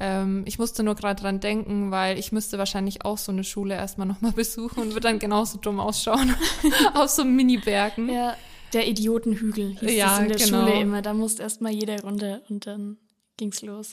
[0.00, 3.74] Ähm, ich musste nur gerade dran denken, weil ich müsste wahrscheinlich auch so eine Schule
[3.74, 6.34] erstmal nochmal besuchen und würde dann genauso dumm ausschauen
[6.94, 8.08] auf so Mini-Bergen.
[8.08, 8.34] Ja,
[8.72, 10.66] der Idiotenhügel hieß ja, das in der genau.
[10.66, 11.02] Schule immer.
[11.02, 12.96] Da musste erstmal jeder runter und dann
[13.36, 13.92] ging's los.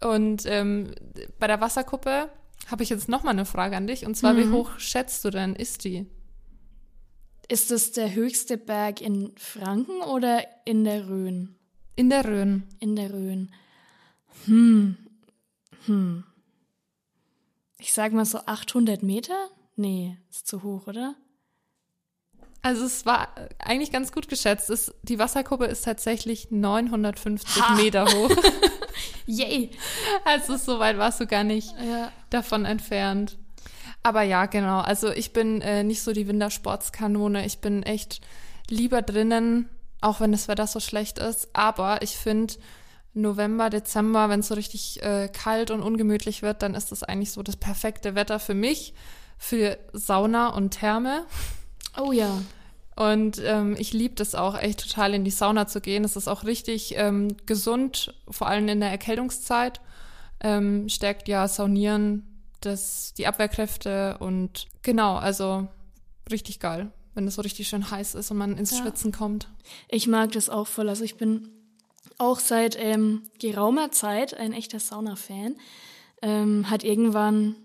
[0.00, 0.92] Und ähm,
[1.40, 2.30] bei der Wasserkuppe
[2.70, 4.06] habe ich jetzt nochmal eine Frage an dich.
[4.06, 4.38] Und zwar, mhm.
[4.38, 6.06] wie hoch schätzt du denn, ist die?
[7.48, 11.56] Ist es der höchste Berg in Franken oder in der Rhön?
[11.96, 12.64] In der Rhön.
[12.80, 13.50] In der Rhön.
[14.44, 14.96] Hm,
[15.86, 16.24] hm.
[17.78, 19.48] Ich sag mal so 800 Meter?
[19.76, 21.14] Nee, ist zu hoch, oder?
[22.62, 24.70] Also es war eigentlich ganz gut geschätzt.
[24.70, 27.74] Es, die Wasserkuppe ist tatsächlich 950 ha.
[27.76, 28.30] Meter hoch.
[29.26, 29.70] Yay!
[30.24, 32.10] Also so weit warst du gar nicht ja.
[32.30, 33.36] davon entfernt.
[34.02, 34.80] Aber ja, genau.
[34.80, 37.44] Also ich bin äh, nicht so die Wintersportskanone.
[37.44, 38.20] Ich bin echt
[38.68, 39.68] lieber drinnen,
[40.00, 41.48] auch wenn das Wetter so schlecht ist.
[41.52, 42.54] Aber ich finde,
[43.16, 47.32] November, Dezember, wenn es so richtig äh, kalt und ungemütlich wird, dann ist das eigentlich
[47.32, 48.94] so das perfekte Wetter für mich,
[49.38, 51.24] für Sauna und Therme.
[51.98, 52.42] Oh ja.
[52.94, 56.04] Und ähm, ich liebe das auch echt total in die Sauna zu gehen.
[56.04, 59.80] Es ist auch richtig ähm, gesund, vor allem in der Erkältungszeit.
[60.40, 62.26] Ähm, stärkt ja Saunieren
[62.60, 65.68] das, die Abwehrkräfte und genau, also
[66.30, 68.78] richtig geil, wenn es so richtig schön heiß ist und man ins ja.
[68.78, 69.48] Schwitzen kommt.
[69.88, 70.88] Ich mag das auch voll.
[70.88, 71.50] Also ich bin
[72.18, 75.56] auch seit ähm, geraumer Zeit ein echter Sauna-Fan.
[76.22, 77.56] Ähm, hat irgendwann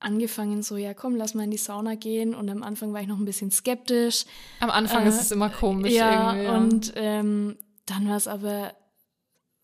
[0.00, 2.34] angefangen so, ja komm, lass mal in die Sauna gehen.
[2.34, 4.24] Und am Anfang war ich noch ein bisschen skeptisch.
[4.60, 6.44] Am Anfang äh, ist es immer komisch ja, irgendwie.
[6.44, 8.74] Ja, und ähm, dann war es aber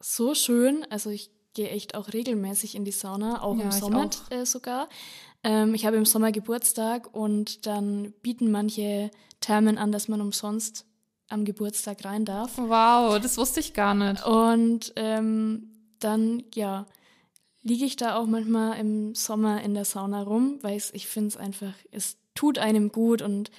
[0.00, 0.86] so schön.
[0.90, 4.30] Also ich gehe echt auch regelmäßig in die Sauna, auch ja, im Sommer auch.
[4.30, 4.88] Äh, sogar.
[5.42, 10.84] Ähm, ich habe im Sommer Geburtstag und dann bieten manche Thermen an, dass man umsonst
[11.28, 12.56] am Geburtstag rein darf.
[12.56, 14.24] Wow, das wusste ich gar nicht.
[14.24, 16.86] Und ähm, dann, ja,
[17.62, 21.36] liege ich da auch manchmal im Sommer in der Sauna rum, weil ich finde es
[21.36, 23.50] einfach, es tut einem gut und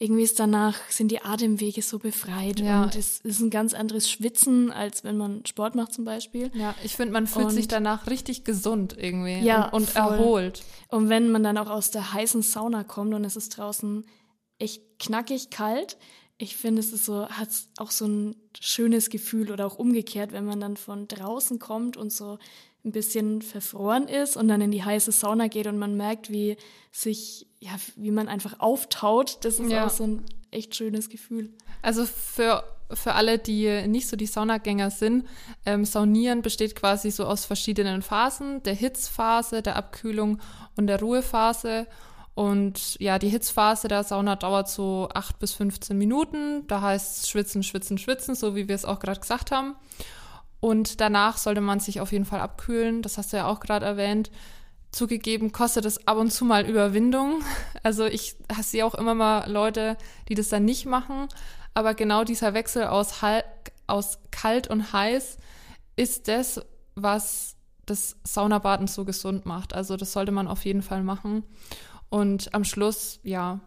[0.00, 2.84] irgendwie ist danach, sind die Atemwege so befreit ja.
[2.84, 6.52] und es ist ein ganz anderes Schwitzen, als wenn man Sport macht zum Beispiel.
[6.54, 10.62] Ja, ich finde, man fühlt und, sich danach richtig gesund irgendwie ja, und, und erholt.
[10.88, 14.04] Und wenn man dann auch aus der heißen Sauna kommt und es ist draußen
[14.58, 15.96] echt knackig kalt,
[16.38, 17.48] ich finde, es ist so, hat
[17.78, 22.12] auch so ein schönes Gefühl oder auch umgekehrt, wenn man dann von draußen kommt und
[22.12, 22.38] so
[22.84, 26.56] ein bisschen verfroren ist und dann in die heiße Sauna geht und man merkt, wie
[26.92, 29.38] sich, ja, wie man einfach auftaut.
[29.42, 29.86] Das ist ja.
[29.86, 31.50] auch so ein echt schönes Gefühl.
[31.82, 35.26] Also für, für alle, die nicht so die Saunagänger sind,
[35.66, 40.38] ähm, Saunieren besteht quasi so aus verschiedenen Phasen, der Hitzphase, der Abkühlung
[40.76, 41.88] und der Ruhephase.
[42.38, 46.64] Und ja, die Hitzphase der Sauna dauert so acht bis 15 Minuten.
[46.68, 49.74] Da heißt es schwitzen, schwitzen, schwitzen, so wie wir es auch gerade gesagt haben.
[50.60, 53.02] Und danach sollte man sich auf jeden Fall abkühlen.
[53.02, 54.30] Das hast du ja auch gerade erwähnt.
[54.92, 57.42] Zugegeben kostet es ab und zu mal Überwindung.
[57.82, 59.96] Also ich sehe auch immer mal Leute,
[60.28, 61.26] die das dann nicht machen.
[61.74, 63.14] Aber genau dieser Wechsel aus,
[63.88, 65.38] aus kalt und heiß
[65.96, 66.60] ist das,
[66.94, 69.74] was das Saunabaden so gesund macht.
[69.74, 71.42] Also das sollte man auf jeden Fall machen.
[72.10, 73.60] Und am Schluss, ja,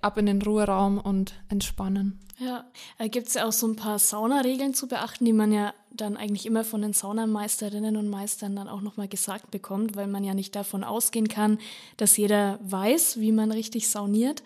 [0.00, 2.20] ab in den Ruheraum und entspannen.
[2.38, 2.64] Ja,
[2.98, 6.16] da gibt es ja auch so ein paar Saunaregeln zu beachten, die man ja dann
[6.16, 10.34] eigentlich immer von den Saunameisterinnen und Meistern dann auch nochmal gesagt bekommt, weil man ja
[10.34, 11.58] nicht davon ausgehen kann,
[11.96, 14.42] dass jeder weiß, wie man richtig sauniert.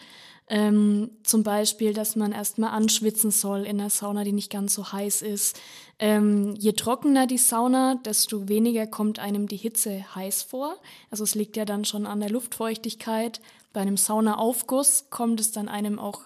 [0.51, 4.93] Ähm, zum Beispiel, dass man erstmal anschwitzen soll in einer Sauna, die nicht ganz so
[4.93, 5.61] heiß ist.
[5.99, 10.77] Ähm, je trockener die Sauna, desto weniger kommt einem die Hitze heiß vor.
[11.11, 13.41] Also es liegt ja dann schon an der Luftfeuchtigkeit.
[13.73, 16.23] Bei einem Saunaaufguss kommt es dann einem auch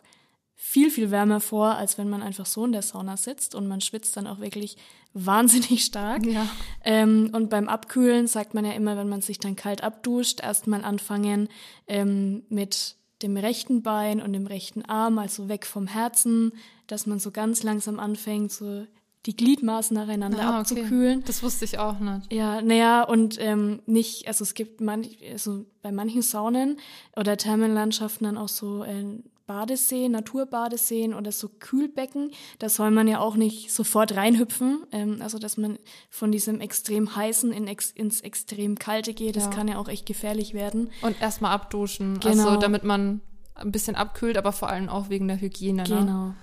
[0.55, 3.81] viel, viel wärmer vor, als wenn man einfach so in der Sauna sitzt und man
[3.81, 4.77] schwitzt dann auch wirklich
[5.15, 6.25] wahnsinnig stark.
[6.25, 6.47] Ja.
[6.85, 10.85] Ähm, und beim Abkühlen sagt man ja immer, wenn man sich dann kalt abduscht, erstmal
[10.85, 11.49] anfangen
[11.89, 16.53] ähm, mit dem rechten Bein und dem rechten Arm, also weg vom Herzen,
[16.87, 18.87] dass man so ganz langsam anfängt, so
[19.27, 20.81] die Gliedmaßen nacheinander ah, okay.
[20.81, 21.23] abzukühlen.
[21.27, 22.33] Das wusste ich auch nicht.
[22.33, 26.79] Ja, naja, und ähm, nicht, also es gibt manch, also bei manchen Saunen
[27.17, 29.05] oder Thermenlandschaften dann auch so äh,
[29.47, 34.85] Badeseen, Naturbadeseen oder so Kühlbecken, da soll man ja auch nicht sofort reinhüpfen.
[34.93, 35.79] Ähm, also, dass man
[36.11, 39.51] von diesem extrem heißen in ex ins extrem kalte geht, das ja.
[39.51, 40.91] kann ja auch echt gefährlich werden.
[41.03, 42.49] Und erstmal abduschen, genau.
[42.49, 43.21] also damit man
[43.55, 45.83] ein bisschen abkühlt, aber vor allem auch wegen der Hygiene.
[45.83, 45.89] Ne?
[45.89, 46.35] Genau.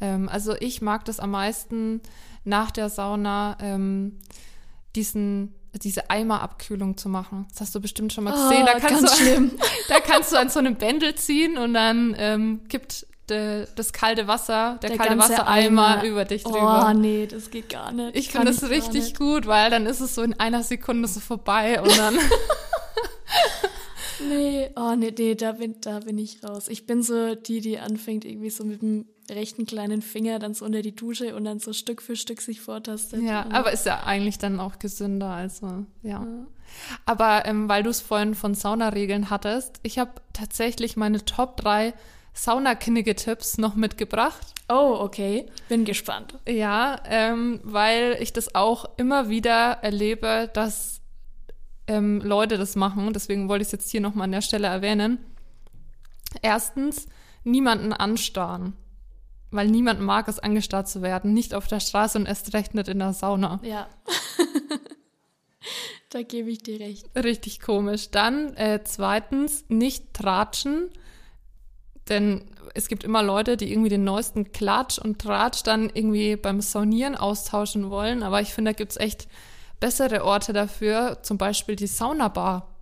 [0.00, 2.00] Ähm, also ich mag das am meisten
[2.44, 4.18] nach der Sauna, ähm,
[4.94, 7.46] diesen diese Eimerabkühlung zu machen.
[7.50, 8.66] Das hast du bestimmt schon mal oh, gesehen.
[8.66, 9.50] Da kannst, du, schlimm.
[9.88, 14.28] da kannst du an so einem Bändel ziehen und dann ähm, kippt de, das kalte
[14.28, 16.88] Wasser, der, der kalte Wassereimer über dich drüber.
[16.90, 18.16] Oh nee, das geht gar nicht.
[18.16, 21.80] Ich finde das richtig gut, weil dann ist es so in einer Sekunde so vorbei
[21.80, 22.18] und dann.
[24.28, 26.68] nee, oh nee, nee, da bin, da bin ich raus.
[26.68, 30.64] Ich bin so die, die anfängt irgendwie so mit dem rechten kleinen Finger dann so
[30.64, 33.22] unter die Dusche und dann so Stück für Stück sich vortastet.
[33.22, 36.22] Ja, aber ist ja eigentlich dann auch gesünder, also ja.
[36.24, 36.46] ja.
[37.04, 41.94] Aber ähm, weil du es vorhin von Saunaregeln hattest, ich habe tatsächlich meine Top 3
[42.34, 44.54] Saunaknigge-Tipps noch mitgebracht.
[44.68, 45.46] Oh, okay.
[45.68, 46.38] Bin gespannt.
[46.46, 51.00] Ja, ähm, weil ich das auch immer wieder erlebe, dass
[51.86, 53.12] ähm, Leute das machen.
[53.12, 55.18] Deswegen wollte ich es jetzt hier nochmal an der Stelle erwähnen.
[56.42, 57.06] Erstens,
[57.44, 58.74] niemanden anstarren
[59.56, 61.32] weil niemand mag es, angestarrt zu werden.
[61.32, 63.60] Nicht auf der Straße und erst recht nicht in der Sauna.
[63.62, 63.88] Ja.
[66.10, 67.06] da gebe ich dir recht.
[67.16, 68.10] Richtig komisch.
[68.10, 70.90] Dann äh, zweitens, nicht tratschen.
[72.08, 76.60] Denn es gibt immer Leute, die irgendwie den neuesten Klatsch und Tratsch dann irgendwie beim
[76.60, 78.22] Saunieren austauschen wollen.
[78.22, 79.26] Aber ich finde, da gibt es echt
[79.80, 81.18] bessere Orte dafür.
[81.22, 82.75] Zum Beispiel die Saunabar.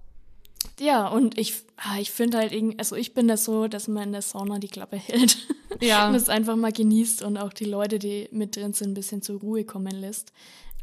[0.80, 4.04] Ja, und ich, ah, ich finde halt irgendwie, also ich bin das so, dass man
[4.04, 5.38] in der Sauna die Klappe hält.
[5.80, 6.08] Ja.
[6.08, 9.22] und es einfach mal genießt und auch die Leute, die mit drin sind, ein bisschen
[9.22, 10.32] zur Ruhe kommen lässt.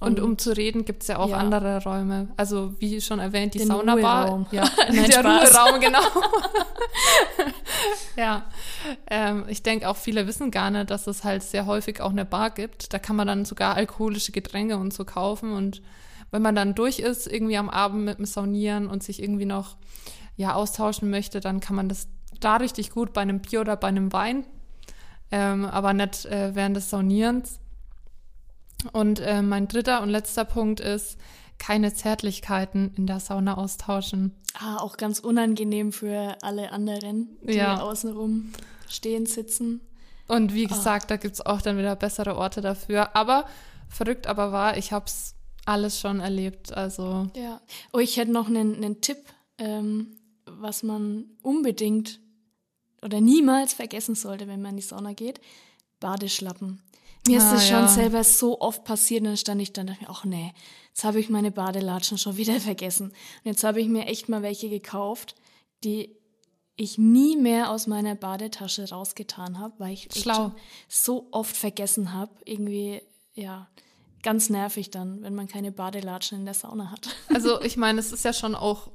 [0.02, 1.38] Und, und um zu reden, gibt's ja auch ja.
[1.38, 2.30] andere Räume.
[2.36, 4.26] Also wie schon erwähnt, die Den Saunabar.
[4.26, 4.48] Ruheraum.
[4.52, 5.54] Ja, Nein, der Spaß.
[5.54, 6.02] Ruheraum, genau.
[8.18, 8.50] ja.
[9.08, 12.26] Ähm, ich denke auch viele wissen gar nicht, dass es halt sehr häufig auch eine
[12.26, 12.94] Bar gibt.
[12.94, 15.84] Da kann man dann sogar alkoholische Getränke und so kaufen und
[16.32, 19.78] wenn man dann durch ist, irgendwie am Abend mit dem Saunieren und sich irgendwie noch
[20.38, 22.08] ja austauschen möchte, dann kann man das
[22.40, 24.46] da richtig gut bei einem Bier oder bei einem Wein,
[25.32, 27.60] ähm, aber nicht äh, während des Saunierens.
[28.94, 31.18] Und äh, mein dritter und letzter Punkt ist,
[31.60, 34.34] keine Zärtlichkeiten in der Sauna austauschen.
[34.60, 37.80] Ah, auch ganz unangenehm für alle anderen, die Ja.
[37.82, 38.52] außenrum
[38.90, 39.82] stehen, sitzen.
[40.28, 40.70] Und wie Ah.
[40.70, 43.16] gesagt, da gibt es auch dann wieder bessere Orte dafür.
[43.16, 43.46] Aber
[43.90, 46.72] verrückt aber wahr, ich habe es alles schon erlebt.
[46.74, 47.62] Also Ja.
[47.94, 49.18] Oh, ich hätte noch einen, einen Tipp,
[49.58, 52.20] ähm, was man unbedingt
[53.04, 55.40] oder niemals vergessen sollte, wenn man in die Sauna geht.
[56.00, 56.82] Badeschlappen.
[57.28, 57.88] Mir ist Ah, das schon ja.
[57.88, 60.54] selber so oft passiert und dann stand ich dann und dachte mir, ach nee,
[60.90, 63.08] jetzt habe ich meine Badelatschen schon wieder vergessen.
[63.10, 65.36] Und jetzt habe ich mir echt mal welche gekauft,
[65.84, 66.16] die
[66.76, 70.34] ich nie mehr aus meiner Badetasche rausgetan habe, weil ich Schlau.
[70.36, 70.52] schon
[70.90, 72.32] so oft vergessen habe.
[72.46, 73.02] Irgendwie,
[73.36, 73.70] ja,
[74.24, 77.10] ganz nervig dann, wenn man keine Badelatschen in der Sauna hat.
[77.34, 78.92] Also ich meine, es ist ja schon auch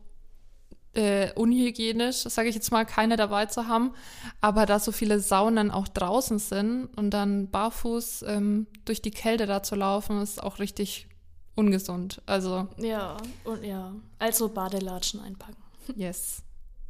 [0.95, 3.93] äh, unhygienisch, sage ich jetzt mal, keine dabei zu haben.
[4.41, 9.47] Aber da so viele Saunen auch draußen sind und dann barfuß ähm, durch die Kälte
[9.47, 11.09] da zu laufen, ist auch richtig
[11.55, 12.23] ungesund.
[12.27, 15.57] Also Ja, und ja, also Badelatschen einpacken.
[15.97, 16.43] yes.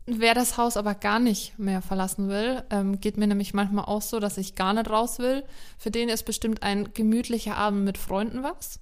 [0.09, 4.03] Wer das Haus aber gar nicht mehr verlassen will, ähm, geht mir nämlich manchmal auch
[4.03, 5.43] so, dass ich gar nicht raus will.
[5.79, 8.79] Für den ist bestimmt ein gemütlicher Abend mit Freunden was.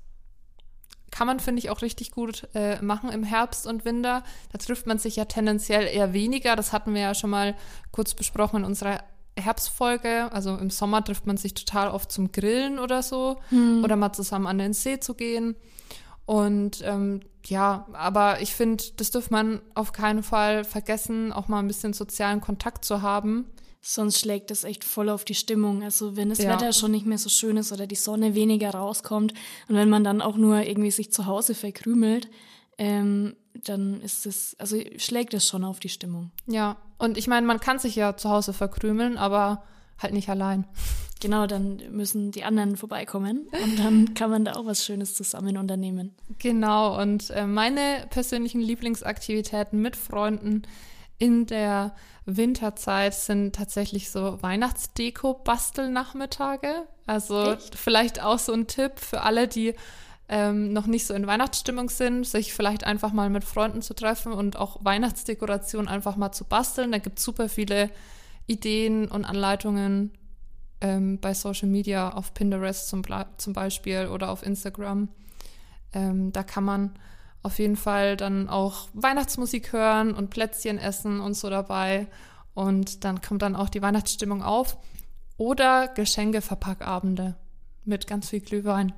[1.11, 4.23] Kann man, finde ich, auch richtig gut äh, machen im Herbst und Winter.
[4.53, 6.57] Da trifft man sich ja tendenziell eher weniger.
[6.57, 7.55] Das hatten wir ja schon mal
[7.91, 8.99] kurz besprochen in unserer
[9.39, 10.31] Herbstfolge.
[10.31, 13.39] Also im Sommer trifft man sich total oft zum Grillen oder so.
[13.83, 15.57] Oder mal zusammen an den See zu gehen.
[16.27, 21.59] Und ähm, ja, aber ich finde, das dürfte man auf keinen Fall vergessen, auch mal
[21.59, 23.47] ein bisschen sozialen Kontakt zu haben.
[23.83, 25.83] Sonst schlägt das echt voll auf die Stimmung.
[25.83, 26.55] Also wenn das Ja.
[26.55, 29.35] Wetter schon nicht mehr so schön ist oder die Sonne weniger rauskommt
[29.69, 32.31] und wenn man dann auch nur irgendwie sich zu Hause verkrümelt,
[32.79, 36.31] ähm, dann ist es, also schlägt es schon auf die Stimmung.
[36.47, 39.63] Ja, und ich meine, man kann sich ja zu Hause verkrümeln, aber
[39.99, 40.67] halt nicht allein.
[41.25, 45.57] Genau, dann müssen die anderen vorbeikommen und dann kann man da auch was Schönes zusammen
[45.57, 46.15] unternehmen.
[46.39, 50.65] Genau, und äh, meine persönlichen Lieblingsaktivitäten mit Freunden
[51.17, 51.95] in der
[52.27, 56.83] Winterzeit sind tatsächlich so Weihnachtsdeko-Bastelnachmittage.
[57.07, 57.75] Also Echt?
[57.75, 59.73] vielleicht auch so ein Tipp für alle, die
[60.29, 64.35] ähm, noch nicht so in Weihnachtsstimmung sind, sich vielleicht einfach mal mit Freunden zu treffen
[64.35, 66.93] und auch Weihnachtsdekoration einfach mal zu basteln.
[66.93, 67.89] Da gibt es super viele
[68.47, 70.13] Ideen und Anleitungen
[70.85, 73.03] ähm, bei Social Media, auf Pinterest zum,
[73.39, 75.09] zum Beispiel oder auf Instagram.
[75.95, 76.99] Ähm, da kann man
[77.43, 82.07] auf jeden Fall dann auch Weihnachtsmusik hören und Plätzchen essen und so dabei.
[82.53, 84.77] Und dann kommt dann auch die Weihnachtsstimmung auf.
[85.39, 87.35] Oder Geschenkeverpackabende
[87.85, 88.93] mit ganz viel Glühwein.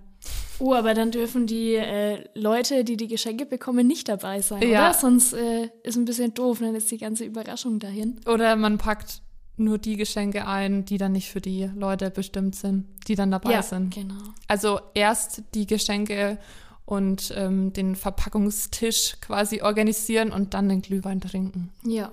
[0.59, 4.89] Oh, aber dann dürfen die äh, Leute, die die Geschenke bekommen, nicht dabei sein, Ja.
[4.91, 4.95] oder?
[4.95, 8.21] Sonst äh, ist ein bisschen doof, dann ist die ganze Überraschung dahin.
[8.27, 9.23] Oder man packt
[9.57, 13.63] nur die Geschenke ein, die dann nicht für die Leute bestimmt sind, die dann dabei
[13.63, 13.95] sind.
[13.95, 14.15] genau.
[14.49, 16.39] Also erst die Geschenke
[16.85, 21.71] und ähm, den Verpackungstisch quasi organisieren und dann den Glühwein trinken.
[21.85, 22.13] Ja.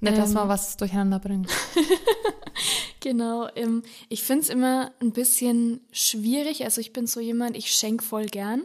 [0.00, 0.34] Nicht, dass Ähm.
[0.34, 1.48] man was durcheinander bringt.
[3.00, 6.64] Genau, ähm, ich finde es immer ein bisschen schwierig.
[6.64, 8.64] Also ich bin so jemand, ich schenke voll gern.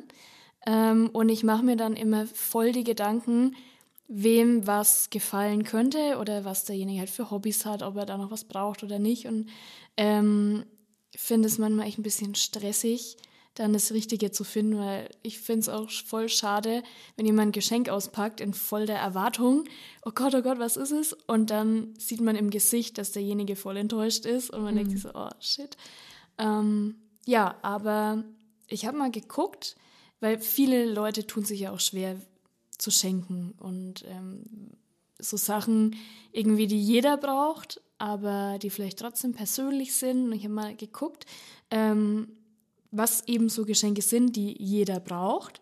[0.67, 3.56] Ähm, und ich mache mir dann immer voll die Gedanken,
[4.07, 8.31] wem was gefallen könnte oder was derjenige halt für Hobbys hat, ob er da noch
[8.31, 9.25] was braucht oder nicht.
[9.25, 9.49] Und
[9.97, 10.65] ähm,
[11.15, 13.17] finde es manchmal echt ein bisschen stressig,
[13.55, 16.83] dann das Richtige zu finden, weil ich finde es auch voll schade,
[17.15, 19.63] wenn jemand ein Geschenk auspackt in voll der Erwartung,
[20.05, 21.13] oh Gott, oh Gott, was ist es?
[21.25, 25.01] Und dann sieht man im Gesicht, dass derjenige voll enttäuscht ist und man denkt sich
[25.01, 25.77] so, oh shit.
[26.37, 28.23] Ähm, ja, aber
[28.67, 29.77] ich habe mal geguckt,
[30.19, 32.17] weil viele Leute tun sich ja auch schwer
[32.77, 34.43] zu schenken und ähm,
[35.19, 35.95] so Sachen
[36.31, 40.25] irgendwie, die jeder braucht, aber die vielleicht trotzdem persönlich sind.
[40.25, 41.25] Und ich habe mal geguckt,
[41.71, 42.27] ähm,
[42.91, 45.61] was eben so Geschenke sind, die jeder braucht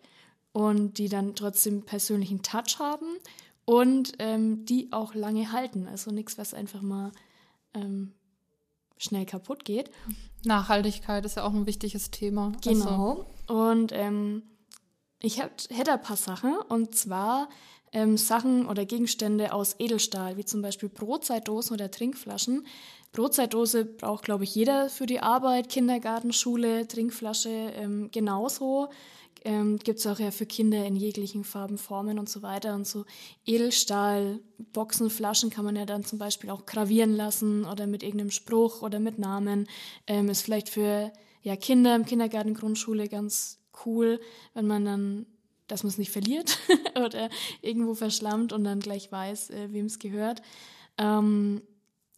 [0.52, 3.06] und die dann trotzdem persönlichen Touch haben
[3.64, 5.86] und ähm, die auch lange halten.
[5.86, 7.12] Also nichts, was einfach mal
[7.74, 8.12] ähm,
[8.96, 9.90] schnell kaputt geht.
[10.44, 12.52] Nachhaltigkeit ist ja auch ein wichtiges Thema.
[12.66, 13.26] Also, Genau.
[13.48, 14.42] Und ähm,
[15.24, 17.48] ich hätte ein paar Sachen und zwar
[17.92, 22.66] ähm, Sachen oder Gegenstände aus Edelstahl, wie zum Beispiel Brotzeitdosen oder Trinkflaschen.
[23.12, 28.88] Brotzeitdose braucht, glaube ich, jeder für die Arbeit, Kindergarten, Schule, Trinkflasche ähm, genauso.
[29.44, 32.74] Ähm, Gibt es auch ja für Kinder in jeglichen Farben, Formen und so weiter.
[32.74, 33.04] Und so
[33.46, 34.40] Edelstahl,
[34.72, 38.82] Boxen, Flaschen kann man ja dann zum Beispiel auch gravieren lassen oder mit irgendeinem Spruch
[38.82, 39.68] oder mit Namen.
[40.06, 44.20] Ähm, ist vielleicht für ja, Kinder im Kindergarten, Grundschule ganz cool,
[44.54, 45.26] wenn man dann
[45.66, 46.58] dass man es nicht verliert
[47.04, 47.30] oder
[47.62, 50.42] irgendwo verschlammt und dann gleich weiß, äh, wem es gehört.
[50.98, 51.62] Ähm,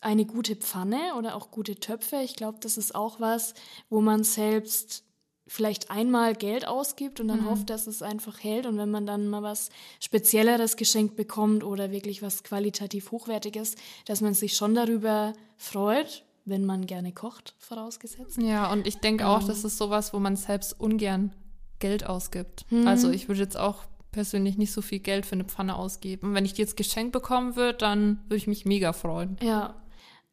[0.00, 2.16] eine gute Pfanne oder auch gute Töpfe.
[2.22, 3.54] Ich glaube, das ist auch was,
[3.88, 5.04] wo man selbst
[5.48, 7.50] vielleicht einmal Geld ausgibt und dann mhm.
[7.50, 8.66] hofft, dass es einfach hält.
[8.66, 13.76] Und wenn man dann mal was Spezielleres geschenkt bekommt oder wirklich was qualitativ Hochwertiges,
[14.06, 18.38] dass man sich schon darüber freut, wenn man gerne kocht, vorausgesetzt.
[18.38, 19.48] Ja, und ich denke auch, ähm.
[19.48, 21.32] das ist sowas, wo man selbst ungern
[21.78, 22.70] Geld ausgibt.
[22.70, 22.86] Mhm.
[22.86, 26.34] Also ich würde jetzt auch persönlich nicht so viel Geld für eine Pfanne ausgeben.
[26.34, 29.36] Wenn ich die jetzt geschenkt bekommen würde, dann würde ich mich mega freuen.
[29.42, 29.74] Ja.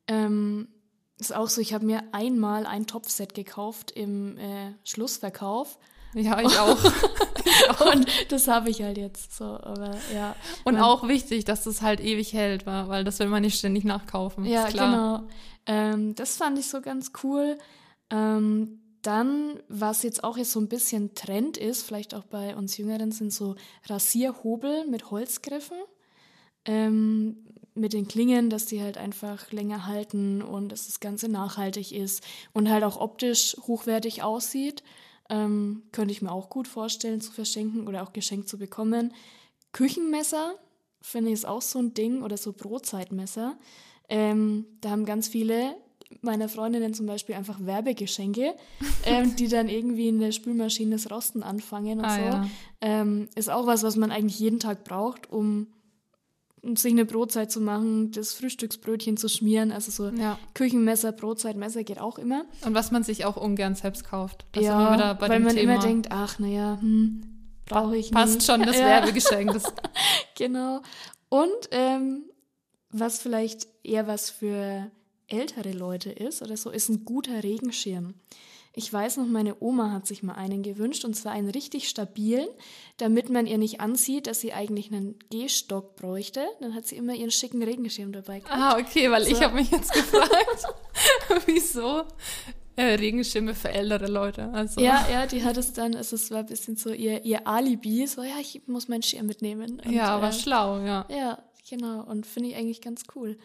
[0.07, 0.69] Ähm,
[1.19, 5.79] ist auch so, ich habe mir einmal ein Topfset gekauft im äh, Schlussverkauf.
[6.13, 6.77] Ja, ich auch.
[7.93, 10.35] Und das habe ich halt jetzt so, aber ja.
[10.63, 13.83] Und man, auch wichtig, dass das halt ewig hält, weil das will man nicht ständig
[13.83, 14.45] nachkaufen.
[14.45, 15.23] Ja, genau.
[15.65, 17.57] Ähm, das fand ich so ganz cool.
[18.09, 22.77] Ähm, dann, was jetzt auch jetzt so ein bisschen Trend ist, vielleicht auch bei uns
[22.77, 25.77] Jüngeren, sind so Rasierhobel mit Holzgriffen.
[26.65, 27.37] Ähm,
[27.75, 32.23] mit den Klingen, dass die halt einfach länger halten und dass das Ganze nachhaltig ist
[32.53, 34.83] und halt auch optisch hochwertig aussieht.
[35.29, 39.13] Ähm, könnte ich mir auch gut vorstellen zu verschenken oder auch geschenkt zu bekommen.
[39.71, 40.53] Küchenmesser
[41.01, 43.57] finde ich ist auch so ein Ding oder so Brotzeitmesser.
[44.09, 45.75] Ähm, da haben ganz viele
[46.21, 48.53] meiner Freundinnen zum Beispiel einfach Werbegeschenke,
[49.05, 52.21] ähm, die dann irgendwie in der Spülmaschine das Rosten anfangen und ah, so.
[52.21, 52.47] Ja.
[52.81, 55.67] Ähm, ist auch was, was man eigentlich jeden Tag braucht, um
[56.75, 60.39] sich eine Brotzeit zu machen, das Frühstücksbrötchen zu schmieren, also so ja.
[60.53, 62.45] Küchenmesser, Brotzeitmesser geht auch immer.
[62.65, 64.45] Und was man sich auch ungern selbst kauft.
[64.53, 65.73] Das ja, weil man Thema.
[65.73, 67.21] immer denkt, ach naja, hm,
[67.65, 68.47] brauche ich Passt nicht.
[68.47, 68.85] Passt schon das ja.
[68.85, 69.51] Werbegeschenk.
[69.51, 69.63] Das
[70.35, 70.81] genau.
[71.27, 72.23] Und ähm,
[72.91, 74.89] was vielleicht eher was für
[75.27, 78.13] ältere Leute ist oder so, ist ein guter Regenschirm.
[78.75, 82.47] Ich weiß noch, meine Oma hat sich mal einen gewünscht und zwar einen richtig stabilen,
[82.97, 86.43] damit man ihr nicht ansieht, dass sie eigentlich einen Gehstock bräuchte.
[86.59, 88.59] Dann hat sie immer ihren schicken Regenschirm dabei gehabt.
[88.59, 89.31] Ah, okay, weil so.
[89.31, 90.65] ich habe mich jetzt gefragt,
[91.45, 92.05] wieso
[92.75, 94.49] äh, Regenschirme für ältere Leute.
[94.51, 94.81] Also.
[94.81, 98.07] Ja, ja, die hat es dann, also es war ein bisschen so ihr, ihr Alibi,
[98.07, 99.79] so ja, ich muss meinen Schirm mitnehmen.
[99.85, 101.05] Und, ja, aber äh, schlau, ja.
[101.09, 102.03] Ja, genau.
[102.03, 103.37] Und finde ich eigentlich ganz cool.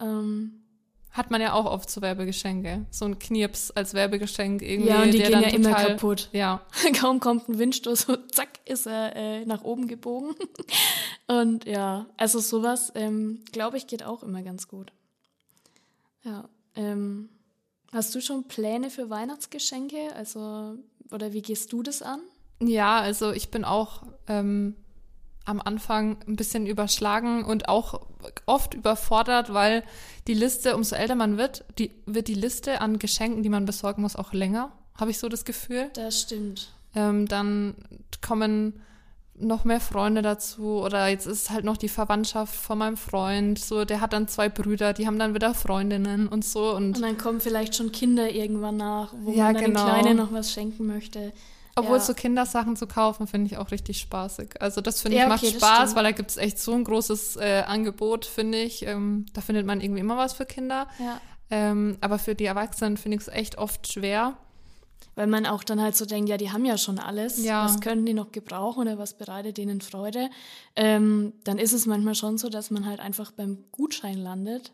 [0.00, 0.62] Ähm,
[1.18, 2.86] hat man ja auch oft so Werbegeschenke.
[2.90, 4.88] So ein Knirps als Werbegeschenk irgendwie.
[4.88, 6.30] Ja, und die gehen ja total, immer kaputt.
[6.32, 6.62] Ja.
[6.98, 10.34] Kaum kommt ein Windstoß, so zack, ist er äh, nach oben gebogen.
[11.26, 14.92] und ja, also sowas, ähm, glaube ich, geht auch immer ganz gut.
[16.22, 16.48] Ja.
[16.76, 17.28] Ähm,
[17.92, 20.14] hast du schon Pläne für Weihnachtsgeschenke?
[20.14, 20.76] Also,
[21.10, 22.20] oder wie gehst du das an?
[22.62, 24.76] Ja, also ich bin auch ähm,
[25.48, 28.00] am Anfang ein bisschen überschlagen und auch
[28.46, 29.82] oft überfordert, weil
[30.26, 34.02] die Liste, umso älter man wird, die, wird die Liste an Geschenken, die man besorgen
[34.02, 35.90] muss, auch länger, habe ich so das Gefühl.
[35.94, 36.72] Das stimmt.
[36.94, 37.74] Ähm, dann
[38.20, 38.82] kommen
[39.40, 43.84] noch mehr Freunde dazu oder jetzt ist halt noch die Verwandtschaft von meinem Freund, so
[43.84, 47.16] der hat dann zwei Brüder, die haben dann wieder Freundinnen und so und, und dann
[47.18, 49.84] kommen vielleicht schon Kinder irgendwann nach, wo ja, man dann genau.
[49.84, 51.32] den Kleinen noch was schenken möchte.
[51.78, 52.02] Obwohl ja.
[52.02, 54.60] so Kindersachen zu kaufen, finde ich auch richtig spaßig.
[54.60, 56.84] Also das finde ich ja, okay, macht Spaß, weil da gibt es echt so ein
[56.84, 58.84] großes äh, Angebot, finde ich.
[58.86, 60.88] Ähm, da findet man irgendwie immer was für Kinder.
[60.98, 61.20] Ja.
[61.50, 64.36] Ähm, aber für die Erwachsenen finde ich es echt oft schwer.
[65.14, 67.42] Weil man auch dann halt so denkt, ja, die haben ja schon alles.
[67.42, 67.64] Ja.
[67.64, 70.30] Was können die noch gebrauchen oder was bereitet denen Freude?
[70.76, 74.72] Ähm, dann ist es manchmal schon so, dass man halt einfach beim Gutschein landet.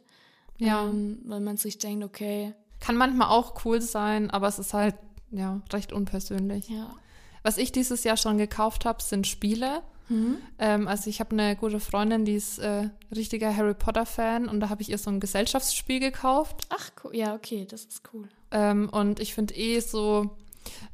[0.58, 0.84] Ja.
[0.84, 2.52] Ähm, weil man sich denkt, okay.
[2.80, 4.94] Kann manchmal auch cool sein, aber es ist halt
[5.34, 6.68] ja, recht unpersönlich.
[6.68, 6.94] Ja.
[7.42, 9.82] Was ich dieses Jahr schon gekauft habe, sind Spiele.
[10.08, 10.38] Mhm.
[10.58, 14.68] Ähm, also ich habe eine gute Freundin, die ist äh, richtiger Harry Potter-Fan und da
[14.68, 16.66] habe ich ihr so ein Gesellschaftsspiel gekauft.
[16.70, 17.16] Ach, cool.
[17.16, 18.28] ja, okay, das ist cool.
[18.50, 20.30] Ähm, und ich finde eh so,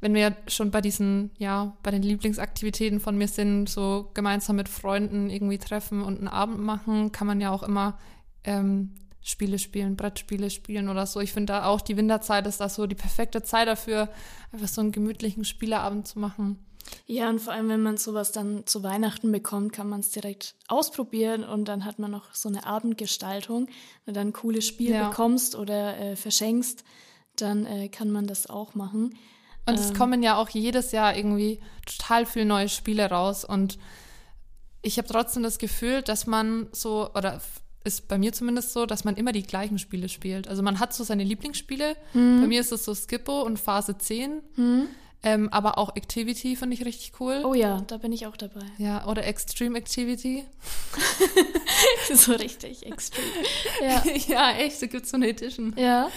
[0.01, 4.69] wenn wir schon bei diesen, ja, bei den Lieblingsaktivitäten von mir sind, so gemeinsam mit
[4.69, 7.99] Freunden irgendwie treffen und einen Abend machen, kann man ja auch immer
[8.45, 8.93] ähm,
[9.23, 11.21] Spiele spielen, Brettspiele spielen oder so.
[11.21, 14.09] Ich finde da auch die Winterzeit ist da so die perfekte Zeit dafür,
[14.53, 16.59] einfach so einen gemütlichen Spieleabend zu machen.
[17.07, 20.55] Ja, und vor allem, wenn man sowas dann zu Weihnachten bekommt, kann man es direkt
[20.69, 23.67] ausprobieren und dann hat man noch so eine Abendgestaltung.
[24.05, 25.09] Wenn du dann ein cooles Spiel ja.
[25.09, 26.85] bekommst oder äh, verschenkst,
[27.37, 29.17] dann äh, kann man das auch machen.
[29.67, 33.79] Und ähm, es kommen ja auch jedes Jahr irgendwie total viele neue Spiele raus und
[34.83, 37.41] ich habe trotzdem das Gefühl, dass man so, oder
[37.85, 40.49] ist bei mir zumindest so, dass man immer die gleichen Spiele spielt.
[40.49, 41.97] Also man hat so seine Lieblingsspiele.
[42.13, 42.41] Mhm.
[42.43, 44.43] Bei mir ist es so Skippo und Phase 10.
[44.57, 44.89] Mhm.
[45.23, 47.43] Ähm, aber auch Activity finde ich richtig cool.
[47.45, 48.63] Oh ja, da bin ich auch dabei.
[48.79, 50.47] Ja, oder Extreme Activity.
[52.15, 53.25] so richtig extrem.
[53.83, 55.75] Ja, ja echt, da gibt es so eine Edition.
[55.77, 56.09] Ja.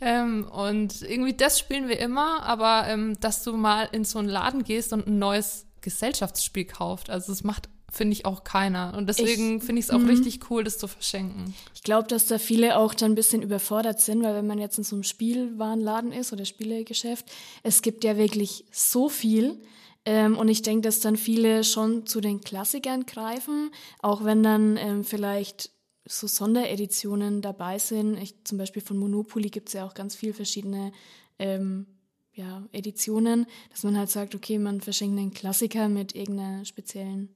[0.00, 4.28] Ähm, und irgendwie das spielen wir immer, aber ähm, dass du mal in so einen
[4.28, 7.10] Laden gehst und ein neues Gesellschaftsspiel kauft.
[7.10, 8.94] Also es macht, finde ich, auch keiner.
[8.96, 10.08] Und deswegen finde ich es auch mhm.
[10.08, 11.54] richtig cool, das zu verschenken.
[11.74, 14.78] Ich glaube, dass da viele auch dann ein bisschen überfordert sind, weil wenn man jetzt
[14.78, 17.26] in so einem Spielwarenladen ist oder Spielegeschäft,
[17.62, 19.60] es gibt ja wirklich so viel.
[20.04, 23.70] Ähm, und ich denke, dass dann viele schon zu den Klassikern greifen,
[24.00, 25.70] auch wenn dann ähm, vielleicht
[26.06, 28.18] so Sondereditionen dabei sind.
[28.18, 30.92] Ich, zum Beispiel von Monopoly gibt es ja auch ganz viele verschiedene
[31.38, 31.86] ähm,
[32.34, 37.34] ja, Editionen, dass man halt sagt, okay, man verschenkt einen Klassiker mit irgendeiner speziellen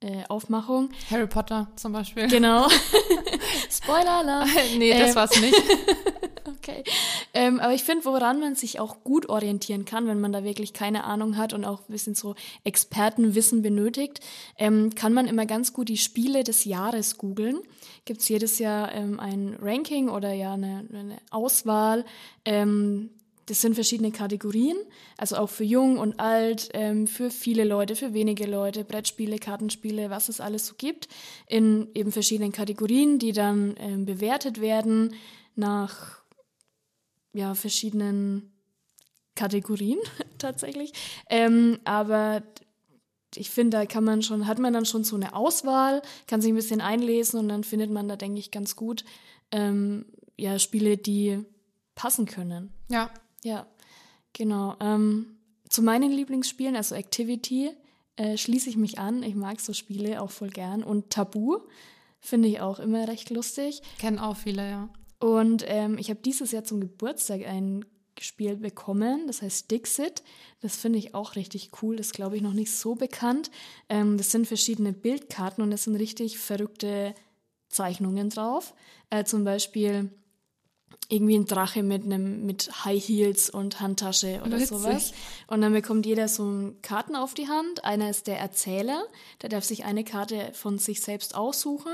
[0.00, 0.90] äh, Aufmachung.
[1.10, 2.28] Harry Potter zum Beispiel.
[2.28, 2.68] Genau.
[3.70, 4.48] Spoiler-Alarm.
[4.78, 5.54] nee, das ähm, war's nicht.
[6.46, 6.84] okay.
[7.32, 10.72] Ähm, aber ich finde, woran man sich auch gut orientieren kann, wenn man da wirklich
[10.72, 12.34] keine Ahnung hat und auch ein bisschen so
[12.64, 14.20] Expertenwissen benötigt,
[14.58, 17.58] ähm, kann man immer ganz gut die Spiele des Jahres googeln.
[18.04, 22.04] Gibt es jedes Jahr ähm, ein Ranking oder ja eine, eine Auswahl
[22.44, 23.10] ähm,
[23.46, 24.76] das sind verschiedene Kategorien,
[25.16, 30.10] also auch für jung und alt, ähm, für viele Leute, für wenige Leute, Brettspiele, Kartenspiele,
[30.10, 31.08] was es alles so gibt,
[31.46, 35.14] in eben verschiedenen Kategorien, die dann ähm, bewertet werden
[35.54, 36.22] nach
[37.32, 38.52] ja, verschiedenen
[39.36, 39.98] Kategorien
[40.38, 40.92] tatsächlich.
[41.30, 42.42] Ähm, aber
[43.36, 46.50] ich finde, da kann man schon, hat man dann schon so eine Auswahl, kann sich
[46.50, 49.04] ein bisschen einlesen und dann findet man da, denke ich, ganz gut
[49.52, 51.44] ähm, ja, Spiele, die
[51.94, 52.72] passen können.
[52.88, 53.10] Ja,
[53.46, 53.66] ja,
[54.32, 54.74] genau.
[54.80, 55.38] Ähm,
[55.68, 57.70] zu meinen Lieblingsspielen, also Activity,
[58.16, 59.22] äh, schließe ich mich an.
[59.22, 60.82] Ich mag so Spiele auch voll gern.
[60.82, 61.60] Und Tabu
[62.18, 63.82] finde ich auch immer recht lustig.
[63.98, 64.88] Kennen auch viele, ja.
[65.20, 67.84] Und ähm, ich habe dieses Jahr zum Geburtstag ein
[68.18, 70.22] Spiel bekommen, das heißt Dixit.
[70.60, 71.96] Das finde ich auch richtig cool.
[71.96, 73.50] Das glaube ich noch nicht so bekannt.
[73.88, 77.14] Ähm, das sind verschiedene Bildkarten und es sind richtig verrückte
[77.68, 78.74] Zeichnungen drauf.
[79.10, 80.10] Äh, zum Beispiel
[81.08, 84.68] irgendwie ein Drache mit einem mit High Heels und Handtasche oder Witzig.
[84.68, 85.12] sowas.
[85.46, 87.84] Und dann bekommt jeder so Karten auf die Hand.
[87.84, 89.04] Einer ist der Erzähler,
[89.42, 91.92] der darf sich eine Karte von sich selbst aussuchen,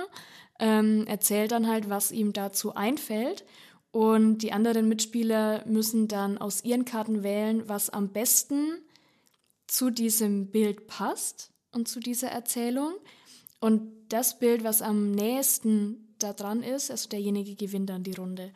[0.58, 3.44] ähm, erzählt dann halt, was ihm dazu einfällt.
[3.90, 8.78] Und die anderen Mitspieler müssen dann aus ihren Karten wählen, was am besten
[9.66, 12.94] zu diesem Bild passt und zu dieser Erzählung.
[13.60, 18.52] Und das Bild, was am nächsten da dran ist, also derjenige gewinnt dann die Runde.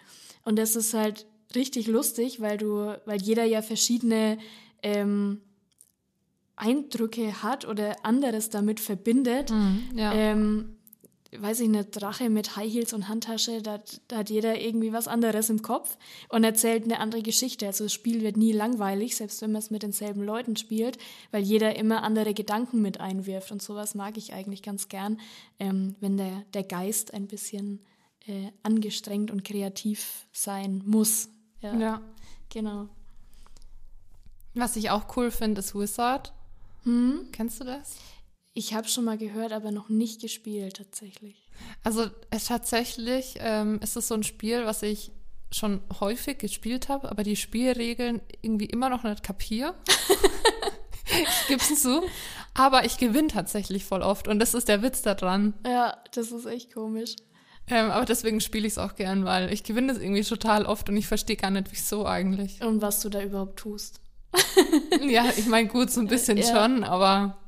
[0.46, 1.26] Und das ist halt
[1.56, 4.38] richtig lustig, weil du, weil jeder ja verschiedene
[4.80, 5.40] ähm,
[6.54, 9.50] Eindrücke hat oder anderes damit verbindet.
[9.50, 10.12] Mhm, ja.
[10.14, 10.76] ähm,
[11.36, 15.08] weiß ich nicht, Drache mit High Heels und Handtasche, da, da, hat jeder irgendwie was
[15.08, 17.66] anderes im Kopf und erzählt eine andere Geschichte.
[17.66, 20.96] Also das Spiel wird nie langweilig, selbst wenn man es mit denselben Leuten spielt,
[21.32, 23.50] weil jeder immer andere Gedanken mit einwirft.
[23.50, 25.18] Und sowas mag ich eigentlich ganz gern,
[25.58, 27.80] ähm, wenn der, der Geist ein bisschen
[28.26, 31.28] äh, angestrengt und kreativ sein muss.
[31.60, 31.74] Ja.
[31.74, 32.02] ja.
[32.50, 32.88] Genau.
[34.54, 36.32] Was ich auch cool finde, ist Wizard.
[36.84, 37.28] Hm?
[37.32, 37.96] Kennst du das?
[38.54, 41.36] Ich habe schon mal gehört, aber noch nicht gespielt tatsächlich.
[41.82, 45.12] Also es tatsächlich ähm, ist es so ein Spiel, was ich
[45.52, 49.74] schon häufig gespielt habe, aber die Spielregeln irgendwie immer noch nicht kapiere.
[51.06, 52.02] ich gebe es zu.
[52.54, 55.54] Aber ich gewinne tatsächlich voll oft und das ist der Witz daran.
[55.66, 57.16] Ja, das ist echt komisch.
[57.68, 60.88] Ähm, aber deswegen spiele ich es auch gern, weil ich gewinne es irgendwie total oft
[60.88, 62.62] und ich verstehe gar nicht, wieso eigentlich.
[62.62, 64.00] Und was du da überhaupt tust.
[65.02, 66.44] ja, ich meine, gut, so ein bisschen ja.
[66.44, 67.38] schon, aber.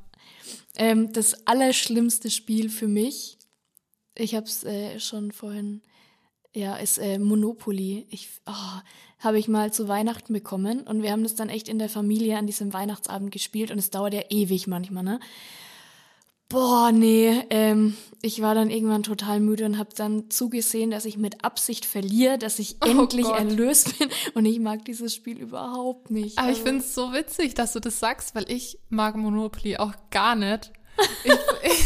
[0.77, 3.39] Ähm, das allerschlimmste Spiel für mich,
[4.15, 5.83] ich habe es äh, schon vorhin,
[6.55, 8.07] ja, ist äh, Monopoly.
[8.11, 8.81] Ich oh,
[9.19, 12.39] habe ich mal zu Weihnachten bekommen und wir haben das dann echt in der Familie
[12.39, 15.21] an diesem Weihnachtsabend gespielt und es dauert ja ewig manchmal, ne?
[16.49, 21.17] Boah, nee, ähm, ich war dann irgendwann total müde und habe dann zugesehen, dass ich
[21.17, 23.39] mit Absicht verliere, dass ich oh endlich Gott.
[23.39, 26.39] erlöst bin und ich mag dieses Spiel überhaupt nicht.
[26.39, 26.59] Aber also.
[26.59, 30.35] ich finde es so witzig, dass du das sagst, weil ich mag Monopoly auch gar
[30.35, 30.73] nicht.
[31.23, 31.33] Ich,
[31.63, 31.85] ich,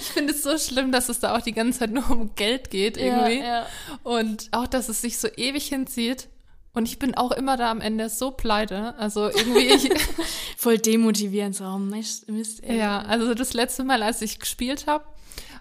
[0.00, 2.68] ich finde es so schlimm, dass es da auch die ganze Zeit nur um Geld
[2.70, 3.38] geht irgendwie.
[3.38, 3.66] Ja, ja.
[4.02, 6.28] Und auch, dass es sich so ewig hinzieht.
[6.74, 8.98] Und ich bin auch immer da am Ende so pleite.
[8.98, 9.88] Also irgendwie ich.
[10.56, 12.78] Voll demotivierend, so, oh, Mist, Mist ey.
[12.78, 15.04] Ja, also das letzte Mal, als ich gespielt habe,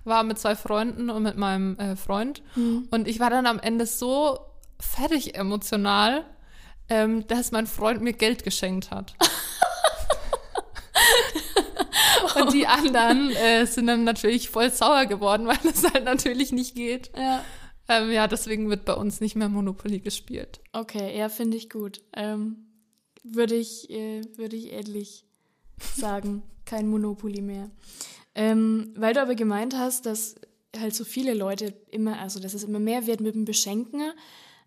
[0.06, 2.42] war mit zwei Freunden und mit meinem äh, Freund.
[2.56, 2.88] Mhm.
[2.90, 4.40] Und ich war dann am Ende so
[4.80, 6.26] fertig emotional,
[6.90, 9.14] ähm, dass mein Freund mir Geld geschenkt hat.
[12.36, 16.74] und die anderen äh, sind dann natürlich voll sauer geworden, weil das halt natürlich nicht
[16.74, 17.12] geht.
[17.16, 17.44] Ja.
[17.88, 20.62] Ähm, ja, deswegen wird bei uns nicht mehr Monopoly gespielt.
[20.72, 22.02] Okay, ja, finde ich gut.
[22.14, 22.68] Ähm,
[23.24, 25.26] würde ich, äh, würde ich ähnlich
[25.96, 26.44] sagen.
[26.66, 27.70] Kein Monopoly mehr.
[28.36, 30.36] Ähm, weil du aber gemeint hast, dass
[30.78, 34.02] halt so viele Leute immer, also dass es immer mehr wird mit dem Beschenken.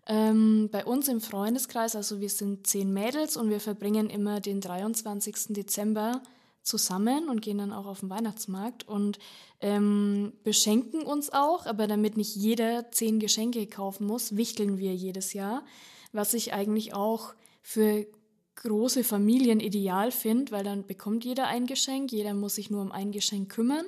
[0.07, 4.61] Ähm, bei uns im Freundeskreis, also wir sind zehn Mädels und wir verbringen immer den
[4.61, 5.35] 23.
[5.49, 6.21] Dezember
[6.67, 9.17] zusammen und gehen dann auch auf den Weihnachtsmarkt und
[9.61, 15.33] ähm, beschenken uns auch, aber damit nicht jeder zehn Geschenke kaufen muss, wichteln wir jedes
[15.33, 15.63] Jahr,
[16.11, 18.05] was ich eigentlich auch für
[18.55, 22.91] große Familien ideal finde, weil dann bekommt jeder ein Geschenk, jeder muss sich nur um
[22.91, 23.85] ein Geschenk kümmern.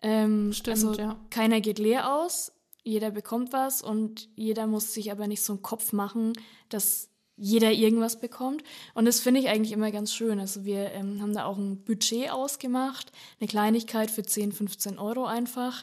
[0.00, 1.20] Ähm, Stimmt, also ja.
[1.30, 2.52] keiner geht leer aus,
[2.82, 6.32] jeder bekommt was und jeder muss sich aber nicht so einen Kopf machen,
[6.68, 8.62] dass jeder irgendwas bekommt.
[8.94, 10.40] Und das finde ich eigentlich immer ganz schön.
[10.40, 15.26] Also wir ähm, haben da auch ein Budget ausgemacht, eine Kleinigkeit für 10, 15 Euro
[15.26, 15.82] einfach.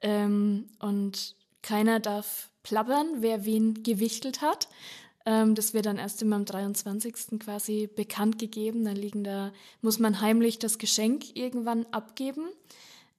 [0.00, 4.68] Ähm, und keiner darf plappern, wer wen gewichtelt hat.
[5.26, 7.38] Ähm, das wird dann erst immer am 23.
[7.38, 8.84] quasi bekannt gegeben.
[8.84, 12.48] Da liegen da, muss man heimlich das Geschenk irgendwann abgeben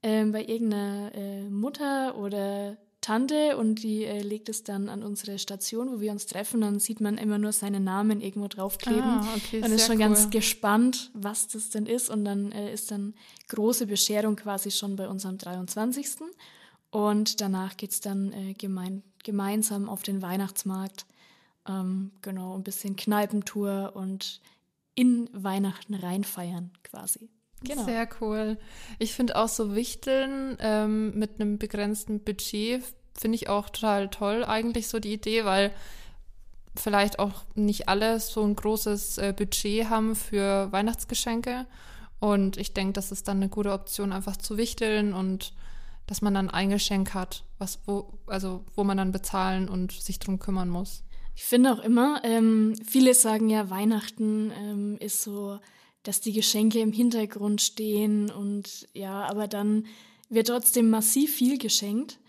[0.03, 5.37] ähm, bei irgendeiner äh, Mutter oder Tante und die äh, legt es dann an unsere
[5.37, 6.61] Station, wo wir uns treffen.
[6.61, 9.03] Dann sieht man immer nur seinen Namen irgendwo draufkleben.
[9.03, 10.01] Ah, okay, und ist schon cool.
[10.01, 12.09] ganz gespannt, was das denn ist.
[12.09, 13.13] Und dann äh, ist dann
[13.49, 16.07] große Bescherung quasi schon bei unserem 23.
[16.89, 21.05] Und danach geht es dann äh, gemein, gemeinsam auf den Weihnachtsmarkt.
[21.67, 24.41] Ähm, genau, ein bisschen Kneipentour und
[24.95, 27.29] in Weihnachten reinfeiern quasi.
[27.63, 27.85] Genau.
[27.85, 28.57] Sehr cool.
[28.99, 32.83] Ich finde auch so Wichteln ähm, mit einem begrenzten Budget
[33.17, 35.71] finde ich auch total toll eigentlich so die Idee, weil
[36.75, 41.65] vielleicht auch nicht alle so ein großes äh, Budget haben für Weihnachtsgeschenke.
[42.19, 45.53] Und ich denke, das ist dann eine gute Option, einfach zu wichteln und
[46.07, 50.19] dass man dann ein Geschenk hat, was wo, also wo man dann bezahlen und sich
[50.19, 51.03] drum kümmern muss.
[51.35, 55.59] Ich finde auch immer, ähm, viele sagen ja, Weihnachten ähm, ist so,
[56.07, 59.85] dass die Geschenke im Hintergrund stehen und ja, aber dann
[60.29, 62.19] wird trotzdem massiv viel geschenkt,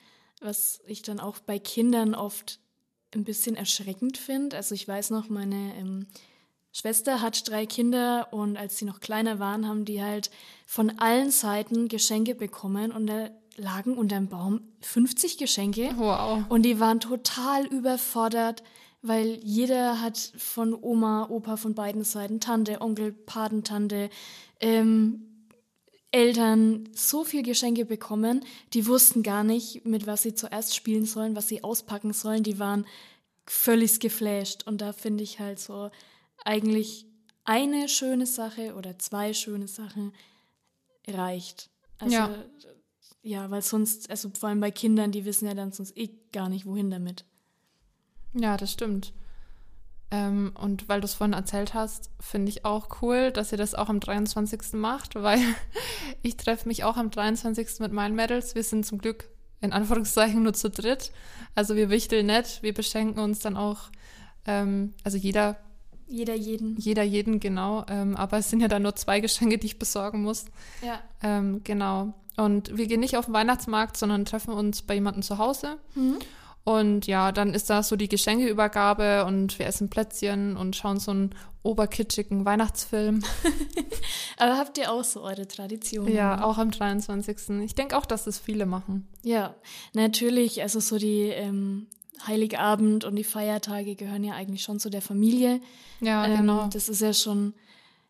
[0.40, 2.58] was ich dann auch bei Kindern oft
[3.14, 4.56] ein bisschen erschreckend finde.
[4.56, 6.06] Also ich weiß noch, meine ähm,
[6.72, 10.30] Schwester hat drei Kinder und als sie noch kleiner waren, haben die halt
[10.66, 15.90] von allen Seiten Geschenke bekommen und da lagen unterm Baum 50 Geschenke.
[15.96, 16.44] Wow.
[16.48, 18.62] Und die waren total überfordert,
[19.06, 24.10] weil jeder hat von Oma, Opa von beiden Seiten, Tante, Onkel, Patentante,
[24.60, 25.22] ähm,
[26.12, 31.36] Eltern so viel Geschenke bekommen, die wussten gar nicht, mit was sie zuerst spielen sollen,
[31.36, 32.42] was sie auspacken sollen.
[32.42, 32.86] Die waren
[33.44, 34.66] völlig geflasht.
[34.66, 35.90] Und da finde ich halt so
[36.44, 37.06] eigentlich
[37.44, 40.12] eine schöne Sache oder zwei schöne Sachen
[41.06, 41.70] reicht.
[41.98, 42.44] Also, Ja.
[43.22, 46.48] ja, weil sonst, also vor allem bei Kindern, die wissen ja dann sonst eh gar
[46.48, 47.24] nicht, wohin damit.
[48.34, 49.12] Ja, das stimmt.
[50.10, 53.74] Ähm, und weil du es vorhin erzählt hast, finde ich auch cool, dass ihr das
[53.74, 54.74] auch am 23.
[54.74, 55.40] macht, weil
[56.22, 57.80] ich treffe mich auch am 23.
[57.80, 58.54] mit meinen Mädels.
[58.54, 59.28] Wir sind zum Glück
[59.60, 61.10] in Anführungszeichen nur zu dritt.
[61.54, 63.90] Also wir wichteln nicht, wir beschenken uns dann auch,
[64.46, 65.56] ähm, also jeder,
[66.06, 66.76] Jeder jeden.
[66.76, 67.84] jeder jeden genau.
[67.88, 70.44] Ähm, aber es sind ja dann nur zwei Geschenke, die ich besorgen muss.
[70.82, 71.00] Ja.
[71.22, 72.12] Ähm, genau.
[72.36, 75.78] Und wir gehen nicht auf den Weihnachtsmarkt, sondern treffen uns bei jemandem zu Hause.
[75.94, 76.18] Mhm.
[76.66, 81.12] Und ja, dann ist da so die Geschenkeübergabe und wir essen Plätzchen und schauen so
[81.12, 83.22] einen oberkitschigen Weihnachtsfilm.
[84.36, 86.08] Aber habt ihr auch so eure Tradition?
[86.08, 87.62] ja, auch am 23.
[87.62, 89.06] Ich denke auch, dass das viele machen.
[89.22, 89.54] Ja,
[89.92, 90.60] natürlich.
[90.60, 91.86] Also so die ähm,
[92.26, 95.60] Heiligabend und die Feiertage gehören ja eigentlich schon zu der Familie.
[96.00, 96.66] Ja, Ähm, genau.
[96.72, 97.54] Das ist ja schon,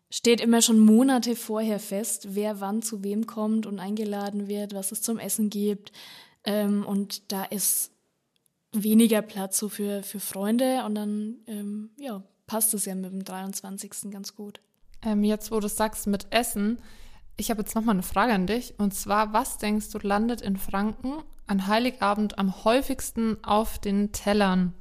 [0.09, 4.91] steht immer schon Monate vorher fest, wer wann zu wem kommt und eingeladen wird, was
[4.91, 5.91] es zum Essen gibt.
[6.43, 7.91] Ähm, und da ist
[8.73, 13.23] weniger Platz so für, für Freunde und dann ähm, ja, passt es ja mit dem
[13.23, 14.11] 23.
[14.11, 14.61] ganz gut.
[15.01, 16.79] Ähm, jetzt, wo du sagst mit Essen,
[17.37, 18.73] ich habe jetzt noch mal eine Frage an dich.
[18.79, 24.73] Und zwar, was denkst du, landet in Franken an Heiligabend am häufigsten auf den Tellern?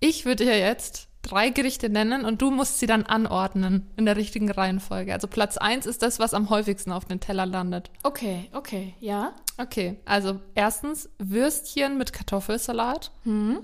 [0.00, 4.16] Ich würde dir jetzt drei Gerichte nennen und du musst sie dann anordnen in der
[4.16, 5.12] richtigen Reihenfolge.
[5.12, 7.90] Also Platz eins ist das, was am häufigsten auf den Teller landet.
[8.02, 9.34] Okay, okay, ja.
[9.58, 13.10] Okay, also erstens Würstchen mit Kartoffelsalat.
[13.24, 13.60] Hm.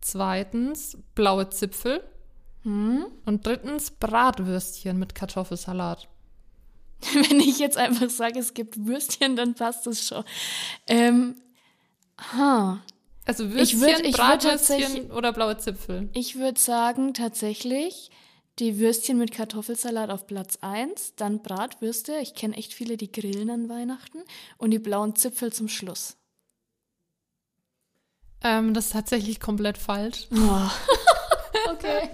[0.00, 2.02] Zweitens blaue Zipfel.
[2.62, 3.06] Hm.
[3.24, 6.08] Und drittens Bratwürstchen mit Kartoffelsalat.
[7.12, 10.24] Wenn ich jetzt einfach sage, es gibt Würstchen, dann passt das schon.
[10.86, 11.36] Ähm,
[12.32, 12.80] ha.
[13.28, 16.08] Also Ich Würstchen, würd- ich Bratwürstchen oder blaue Zipfel.
[16.14, 18.10] Ich würde sagen, tatsächlich
[18.58, 22.16] die Würstchen mit Kartoffelsalat auf Platz 1, dann Bratwürste.
[22.22, 24.18] Ich kenne echt viele, die grillen an Weihnachten.
[24.56, 26.16] Und die blauen Zipfel zum Schluss.
[28.42, 30.26] Ähm, das ist tatsächlich komplett falsch.
[30.32, 30.70] Oh.
[31.72, 32.08] okay.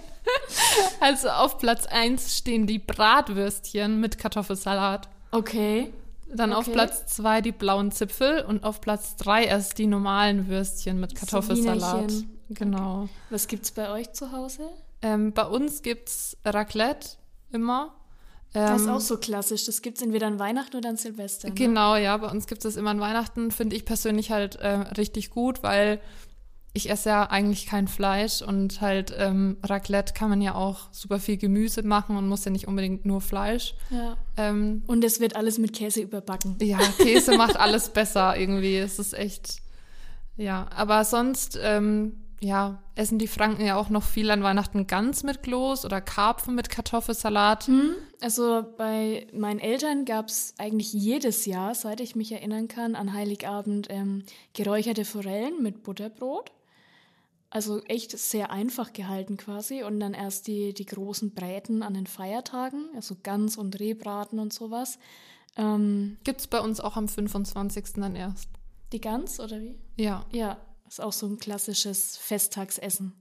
[0.99, 5.07] Also auf Platz 1 stehen die Bratwürstchen mit Kartoffelsalat.
[5.31, 5.93] Okay.
[6.33, 6.73] Dann auf Okay.
[6.73, 12.11] Platz 2 die blauen Zipfel und auf Platz 3 erst die normalen Würstchen mit Kartoffelsalat.
[12.49, 13.09] Genau.
[13.29, 14.69] Was gibt's bei euch zu Hause?
[15.01, 17.09] Ähm, bei uns gibt's Raclette
[17.51, 17.93] immer.
[18.53, 19.65] das ist Ähm, auch so klassisch.
[19.65, 21.47] Das gibt es entweder an Weihnachten oder an Silvester.
[21.49, 21.53] Ne?
[21.55, 25.29] Genau, ja, bei uns gibt es immer an Weihnachten, finde ich persönlich halt äh, richtig
[25.29, 25.99] gut, weil
[26.75, 31.19] ich esse ja eigentlich kein Fleisch und halt ähm, Raclette kann man ja auch super
[31.19, 33.75] viel Gemüse machen und muss ja nicht unbedingt nur Fleisch.
[33.89, 34.17] Ja.
[34.35, 36.57] Ähm, Und es wird alles mit Käse überbacken.
[36.61, 38.75] ja, Käse macht alles besser irgendwie.
[38.77, 39.59] Es ist echt,
[40.35, 40.67] ja.
[40.75, 45.43] Aber sonst, ähm, ja, essen die Franken ja auch noch viel an Weihnachten Gans mit
[45.43, 47.67] Kloß oder Karpfen mit Kartoffelsalat.
[47.67, 47.91] Hm?
[48.19, 53.13] Also bei meinen Eltern gab es eigentlich jedes Jahr, seit ich mich erinnern kann, an
[53.13, 54.23] Heiligabend ähm,
[54.53, 56.51] geräucherte Forellen mit Butterbrot.
[57.55, 59.83] Also echt sehr einfach gehalten quasi.
[59.83, 64.51] Und dann erst die, die großen Bräten an den Feiertagen, also Gans und Rehbraten und
[64.51, 64.99] sowas.
[65.55, 67.93] Ähm, Gibt's bei uns auch am 25.
[67.95, 68.49] dann erst.
[68.91, 69.75] die Gans oder wie?
[69.95, 73.13] Ja, Ja, ist auch so ein klassisches Festtagsessen.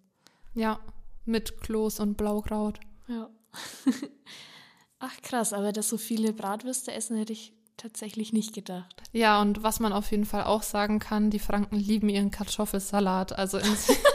[0.55, 0.81] ja.
[1.27, 2.81] Mit Kloß und Blaukraut.
[3.09, 3.31] Ja.
[4.99, 9.03] Ach krass, aber dass so viele Bratwürste essen, hätte ich tatsächlich nicht gedacht.
[9.13, 13.33] Ja, und was man auf jeden Fall auch sagen kann, die Franken lieben ihren Kartoffelsalat.
[13.39, 13.59] Also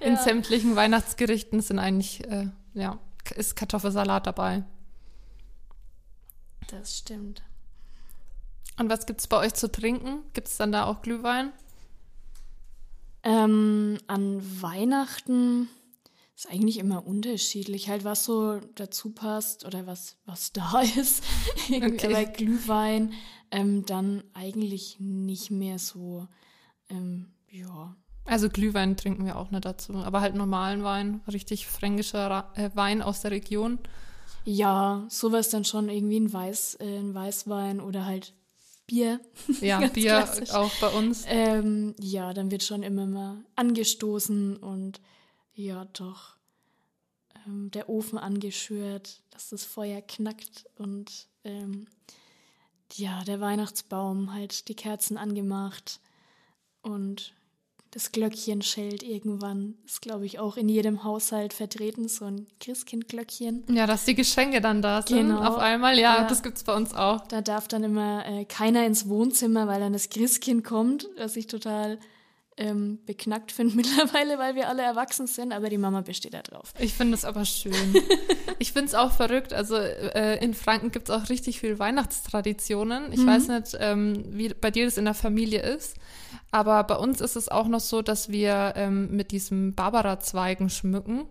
[0.00, 0.22] in, Ja.
[0.22, 2.98] sämtlichen Weihnachtsgerichten sind eigentlich, äh, ja,
[3.36, 4.64] ist Kartoffelsalat dabei.
[6.68, 7.42] Das stimmt.
[8.78, 10.22] Und was gibt's bei euch zu trinken?
[10.34, 11.52] Gibt's dann da auch Glühwein?
[13.24, 15.68] Ähm, an Weihnachten
[16.36, 21.24] ist eigentlich immer unterschiedlich, halt was so dazu passt oder was, was da ist.
[21.68, 22.14] Okay.
[22.14, 23.12] Aber Glühwein,
[23.50, 26.28] ähm, dann eigentlich nicht mehr so,
[26.88, 27.96] ähm, ja.
[28.28, 32.70] Also Glühwein trinken wir auch nicht dazu, aber halt normalen Wein, richtig fränkischer Ra äh,
[32.74, 33.78] Wein aus der Region.
[34.44, 38.34] Ja, sowas dann schon irgendwie ein, Weiß, äh, ein Weißwein oder halt
[38.86, 39.20] Bier.
[39.60, 40.50] Ja, Bier klassisch.
[40.50, 41.24] auch bei uns.
[41.26, 45.00] Ähm, ja, dann wird schon immer mal angestoßen und
[45.54, 46.36] ja, doch
[47.46, 51.86] ähm, der Ofen angeschürt, dass das Feuer knackt und ähm,
[52.94, 56.00] ja, der Weihnachtsbaum halt die Kerzen angemacht
[56.82, 57.34] und
[57.90, 59.74] das Glöckchen schellt irgendwann.
[59.86, 63.64] Ist, glaube ich, auch in jedem Haushalt vertreten, so ein Christkindglöckchen.
[63.70, 65.40] Ja, dass die Geschenke dann da sind Genau.
[65.42, 65.98] auf einmal.
[65.98, 66.28] Ja, Ja.
[66.28, 67.26] das gibt's bei uns auch.
[67.28, 71.46] Da darf dann immer äh, keiner ins Wohnzimmer, weil dann das Christkind kommt, was ich
[71.46, 71.98] total
[72.58, 76.72] ähm, beknackt finde mittlerweile, weil wir alle erwachsen sind, aber die Mama besteht da drauf.
[76.78, 77.72] Ich finde es aber schön.
[78.58, 79.52] ich finde es auch verrückt.
[79.52, 83.12] Also äh, in Franken gibt es auch richtig viel Weihnachtstraditionen.
[83.12, 85.96] Ich weiß nicht, ähm, wie bei dir das in der Familie ist,
[86.50, 91.26] aber bei uns ist es auch noch so, dass wir ähm, mit diesem Barbara-Zweigen schmücken.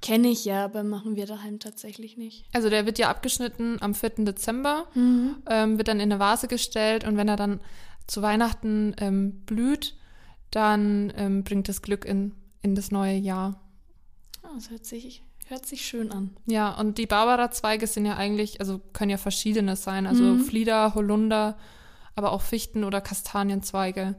[0.00, 2.44] Kenne ich ja, aber machen wir daheim tatsächlich nicht.
[2.52, 4.24] Also der wird ja abgeschnitten am 4.
[4.24, 7.60] Dezember, ähm, wird dann in eine Vase gestellt und wenn er dann
[8.12, 9.96] zu Weihnachten ähm, blüht,
[10.50, 13.58] dann ähm, bringt das Glück in, in das neue Jahr.
[14.42, 16.36] Ah, das hört sich, hört sich schön an.
[16.44, 20.40] Ja, und die Barbara-Zweige sind ja eigentlich, also können ja verschiedene sein, also Mhm.
[20.40, 21.56] Flieder, Holunder,
[22.14, 24.14] aber auch Fichten- oder Kastanienzweige.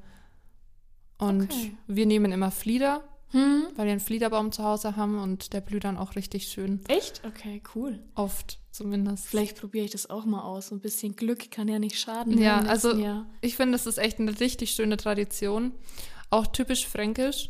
[1.20, 1.78] Und Okay.
[1.86, 3.68] wir nehmen immer Flieder, Hm?
[3.76, 6.82] weil wir einen Fliederbaum zu Hause haben und der blüht dann auch richtig schön.
[6.88, 7.22] Echt?
[7.26, 8.00] Okay, cool.
[8.16, 9.26] Oft zumindest.
[9.26, 10.72] Vielleicht probiere ich das auch mal aus.
[10.72, 12.38] Ein bisschen Glück kann ja nicht schaden.
[12.38, 13.26] Ja, also- Jahr.
[13.42, 15.72] Ich finde, das ist echt eine richtig schöne Tradition.
[16.30, 17.50] Auch typisch fränkisch.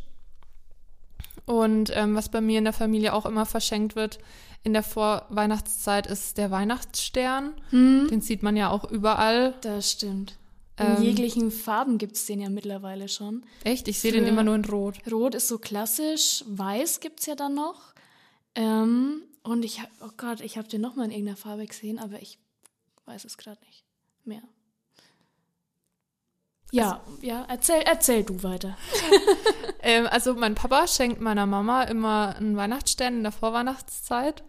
[1.45, 4.19] Und ähm, was bei mir in der Familie auch immer verschenkt wird
[4.63, 7.51] in der Vorweihnachtszeit ist der Weihnachtsstern.
[7.69, 8.07] Hm?
[8.09, 9.53] Den sieht man ja auch überall.
[9.61, 10.38] Das stimmt.
[10.80, 13.45] In Ähm, jeglichen Farben gibt es den ja mittlerweile schon.
[13.63, 13.88] Echt?
[13.88, 14.97] Ich sehe den immer nur in Rot.
[15.11, 17.93] Rot ist so klassisch, weiß gibt es ja dann noch.
[18.55, 22.21] Ähm, und ich habe, oh Gott, ich habe den nochmal in irgendeiner Farbe gesehen, aber
[22.21, 22.39] ich
[23.05, 23.84] weiß es gerade nicht
[24.24, 24.41] mehr.
[26.71, 28.78] Ja, ja, erzähl, erzähl du weiter.
[29.86, 34.41] Ähm, also mein Papa schenkt meiner Mama immer einen Weihnachtsstern in der Vorweihnachtszeit.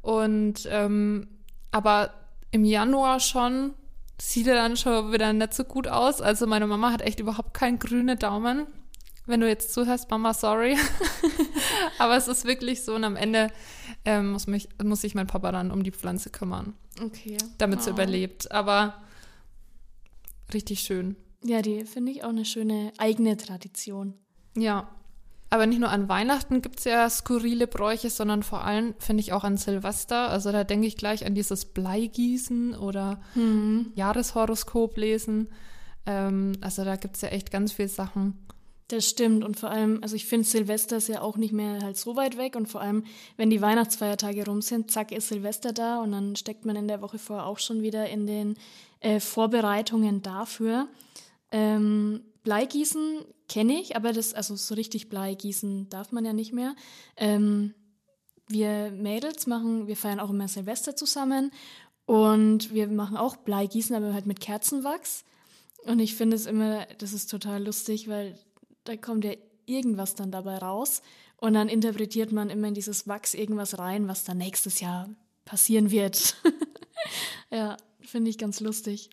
[0.00, 1.26] Und ähm,
[1.72, 2.14] aber
[2.52, 3.74] im Januar schon
[4.20, 6.20] sieht er dann schon wieder nicht so gut aus.
[6.20, 8.66] Also meine Mama hat echt überhaupt keinen grünen Daumen.
[9.26, 10.76] Wenn du jetzt zuhörst, Mama, sorry.
[11.98, 13.48] aber es ist wirklich so und am Ende
[14.04, 17.36] ähm, muss, mich, muss sich mein Papa dann um die Pflanze kümmern, Okay.
[17.58, 17.92] damit sie Oh.
[17.94, 18.50] überlebt.
[18.50, 18.94] Aber
[20.52, 21.16] richtig schön.
[21.44, 24.14] Ja, die finde ich auch eine schöne eigene Tradition.
[24.56, 24.88] Ja,
[25.50, 29.32] aber nicht nur an Weihnachten gibt es ja skurrile Bräuche, sondern vor allem finde ich
[29.32, 30.30] auch an Silvester.
[30.30, 33.20] Also da denke ich gleich an dieses Bleigießen oder
[33.96, 35.48] Jahreshoroskop lesen.
[36.06, 38.38] Ähm, also da gibt es ja echt ganz viele Sachen.
[38.86, 41.96] Das stimmt und vor allem, also ich finde Silvester ist ja auch nicht mehr halt
[41.96, 43.04] so weit weg und vor allem,
[43.36, 47.00] wenn die Weihnachtsfeiertage rum sind, zack, ist Silvester da und dann steckt man in der
[47.00, 48.56] Woche vorher auch schon wieder in den
[48.98, 50.88] äh, Vorbereitungen dafür.
[51.52, 56.74] Ähm, Bleigießen kenne ich, aber das, also so richtig Bleigießen darf man ja nicht mehr.
[57.16, 57.74] Ähm,
[58.48, 61.52] wir Mädels machen, wir feiern auch immer Silvester zusammen
[62.06, 65.24] und wir machen auch Bleigießen, aber halt mit Kerzenwachs.
[65.84, 68.38] Und ich finde es immer, das ist total lustig, weil
[68.84, 69.32] da kommt ja
[69.66, 71.02] irgendwas dann dabei raus
[71.36, 75.08] und dann interpretiert man immer in dieses Wachs irgendwas rein, was dann nächstes Jahr
[75.44, 76.36] passieren wird.
[77.50, 79.10] ja, finde ich ganz lustig.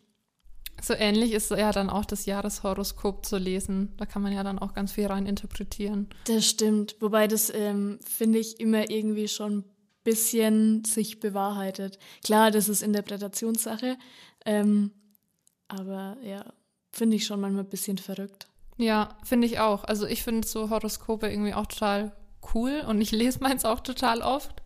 [0.80, 3.94] So ähnlich ist ja dann auch das Jahreshoroskop zu lesen.
[3.96, 6.08] Da kann man ja dann auch ganz viel rein interpretieren.
[6.26, 6.96] Das stimmt.
[7.00, 9.64] Wobei das, ähm, finde ich, immer irgendwie schon ein
[10.04, 11.98] bisschen sich bewahrheitet.
[12.24, 13.96] Klar, das ist Interpretationssache.
[14.44, 14.92] Ähm,
[15.66, 16.44] aber ja,
[16.92, 18.48] finde ich schon manchmal ein bisschen verrückt.
[18.78, 19.84] Ja, finde ich auch.
[19.84, 22.12] Also ich finde so Horoskope irgendwie auch total
[22.54, 24.62] cool und ich lese meins auch total oft.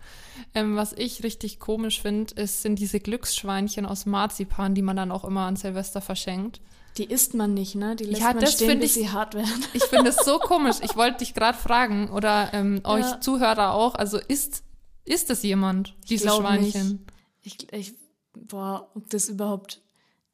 [0.55, 5.25] Ähm, was ich richtig komisch finde, sind diese Glücksschweinchen aus Marzipan, die man dann auch
[5.25, 6.61] immer an Silvester verschenkt.
[6.99, 7.97] Die isst man nicht, ne?
[7.97, 9.65] Die lässt ja, man stehen, bis ich, sie hart werden.
[9.73, 10.77] Ich finde es so komisch.
[10.83, 12.91] Ich wollte dich gerade fragen oder ähm, ja.
[12.91, 13.95] euch Zuhörer auch.
[13.95, 14.63] Also isst,
[15.05, 17.07] isst es jemand, diese Schweinchen?
[17.45, 17.73] Nicht.
[17.73, 17.95] Ich, ich,
[18.35, 19.81] boah, ob das überhaupt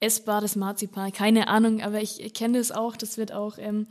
[0.01, 2.97] essbares Marzipan, keine Ahnung, aber ich, ich kenne das auch.
[2.97, 3.87] Das wird auch ähm,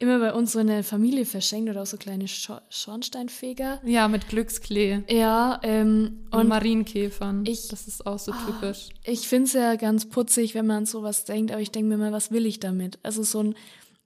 [0.00, 3.80] immer bei uns so eine Familie verschenkt oder auch so kleine Schor Schornsteinfeger.
[3.84, 5.02] Ja, mit Glücksklee.
[5.08, 7.44] Ja, ähm, und, und Marienkäfern.
[7.46, 8.88] Ich, das ist auch so typisch.
[8.90, 11.90] Oh, ich finde es ja ganz putzig, wenn man an sowas denkt, aber ich denke
[11.90, 12.98] mir mal, was will ich damit?
[13.02, 13.54] Also so ein,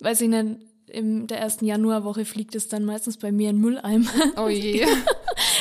[0.01, 0.59] weiß ich nicht,
[0.91, 4.11] in der ersten Januarwoche fliegt es dann meistens bei mir in Mülleimer.
[4.37, 4.87] Oh je.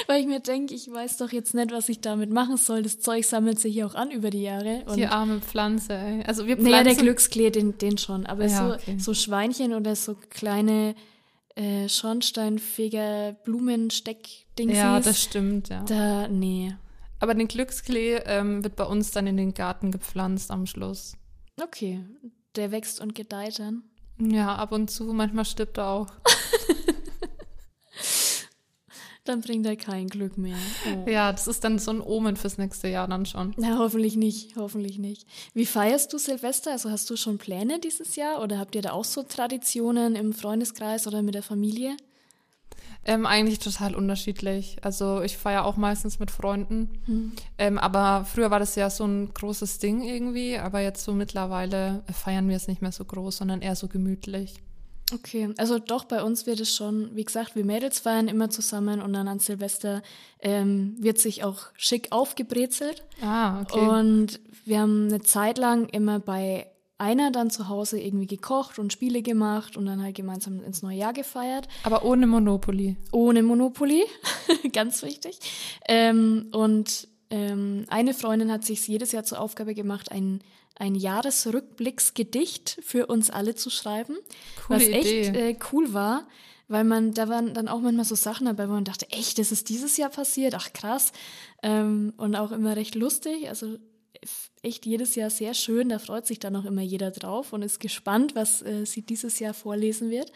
[0.08, 2.84] Weil ich mir denke, ich weiß doch jetzt nicht, was ich damit machen soll.
[2.84, 4.84] Das Zeug sammelt sich ja auch an über die Jahre.
[4.86, 6.24] Und die arme Pflanze, ey.
[6.24, 6.72] Also wir pflanzen.
[6.72, 8.26] Naja, der Glücksklee, den, den schon.
[8.26, 9.00] Aber ja, so, okay.
[9.00, 10.96] so Schweinchen oder so kleine
[11.56, 14.78] äh, Schornsteinfeger, Blumensteckdingsies.
[14.78, 15.84] Ja, das stimmt, ja.
[15.84, 16.76] Da, nee.
[17.20, 21.16] Aber den Glücksklee ähm, wird bei uns dann in den Garten gepflanzt am Schluss.
[21.62, 22.04] Okay,
[22.56, 23.84] der wächst und gedeiht dann.
[24.20, 26.08] Ja, ab und zu, manchmal stirbt er auch.
[29.24, 30.58] dann bringt er kein Glück mehr.
[30.86, 31.10] Oh.
[31.10, 33.54] Ja, das ist dann so ein Omen fürs nächste Jahr dann schon.
[33.58, 35.26] Na, hoffentlich nicht, hoffentlich nicht.
[35.54, 36.72] Wie feierst du Silvester?
[36.72, 40.34] Also hast du schon Pläne dieses Jahr oder habt ihr da auch so Traditionen im
[40.34, 41.96] Freundeskreis oder mit der Familie?
[43.06, 44.78] Ähm, eigentlich total unterschiedlich.
[44.82, 46.90] Also ich feiere auch meistens mit Freunden.
[47.06, 47.32] Hm.
[47.58, 50.58] Ähm, aber früher war das ja so ein großes Ding irgendwie.
[50.58, 54.56] Aber jetzt so mittlerweile feiern wir es nicht mehr so groß, sondern eher so gemütlich.
[55.14, 59.02] Okay, also doch, bei uns wird es schon, wie gesagt, wir Mädels feiern immer zusammen
[59.02, 60.02] und dann an Silvester
[60.40, 63.04] ähm, wird sich auch schick aufgebrezelt.
[63.22, 63.80] Ah, okay.
[63.80, 66.68] Und wir haben eine Zeit lang immer bei
[67.04, 70.98] einer dann zu Hause irgendwie gekocht und Spiele gemacht und dann halt gemeinsam ins neue
[70.98, 71.68] Jahr gefeiert.
[71.84, 72.96] Aber ohne Monopoly.
[73.12, 74.06] Ohne Monopoly,
[74.74, 75.38] ganz wichtig.
[75.88, 80.40] Ähm, und ähm, eine Freundin hat sich jedes Jahr zur Aufgabe gemacht, ein,
[80.76, 84.16] ein Jahresrückblicksgedicht für uns alle zu schreiben,
[84.66, 86.26] Coole was echt äh, cool war.
[86.70, 89.52] Weil man, da waren dann auch manchmal so Sachen dabei, wo man dachte, echt, das
[89.52, 91.12] ist dieses Jahr passiert, ach krass.
[91.62, 93.50] Ähm, und auch immer recht lustig.
[93.50, 93.78] Also
[94.62, 95.90] echt jedes Jahr sehr schön.
[95.90, 99.40] Da freut sich dann auch immer jeder drauf und ist gespannt, was äh, sie dieses
[99.40, 100.32] Jahr vorlesen wird.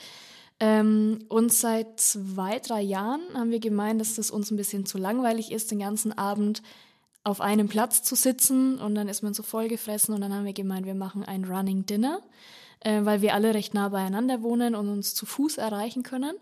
[0.60, 4.98] Ähm, und seit zwei, drei Jahren haben wir gemeint, dass das uns ein bisschen zu
[4.98, 6.64] langweilig ist, den ganzen Abend
[7.24, 10.54] auf einem Platz zu sitzen und dann ist man so vollgefressen und dann haben wir
[10.54, 12.22] gemeint, wir machen ein Running Dinner,
[12.80, 16.36] äh, weil wir alle recht nah beieinander wohnen und uns zu Fuß erreichen können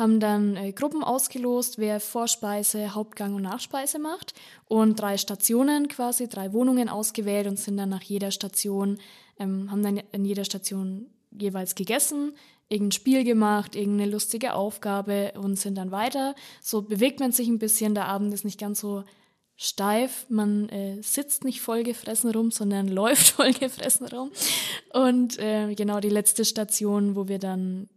[0.00, 4.34] haben dann äh, Gruppen ausgelost, wer Vorspeise, Hauptgang und Nachspeise macht
[4.66, 8.98] und drei Stationen quasi, drei Wohnungen ausgewählt und sind dann nach jeder Station,
[9.38, 12.32] ähm, haben dann in jeder Station jeweils gegessen,
[12.68, 16.34] irgendein Spiel gemacht, irgendeine lustige Aufgabe und sind dann weiter.
[16.60, 19.04] So bewegt man sich ein bisschen, der Abend ist nicht ganz so
[19.56, 24.30] steif, man äh, sitzt nicht vollgefressen rum, sondern läuft vollgefressen rum.
[24.92, 27.88] Und äh, genau die letzte Station, wo wir dann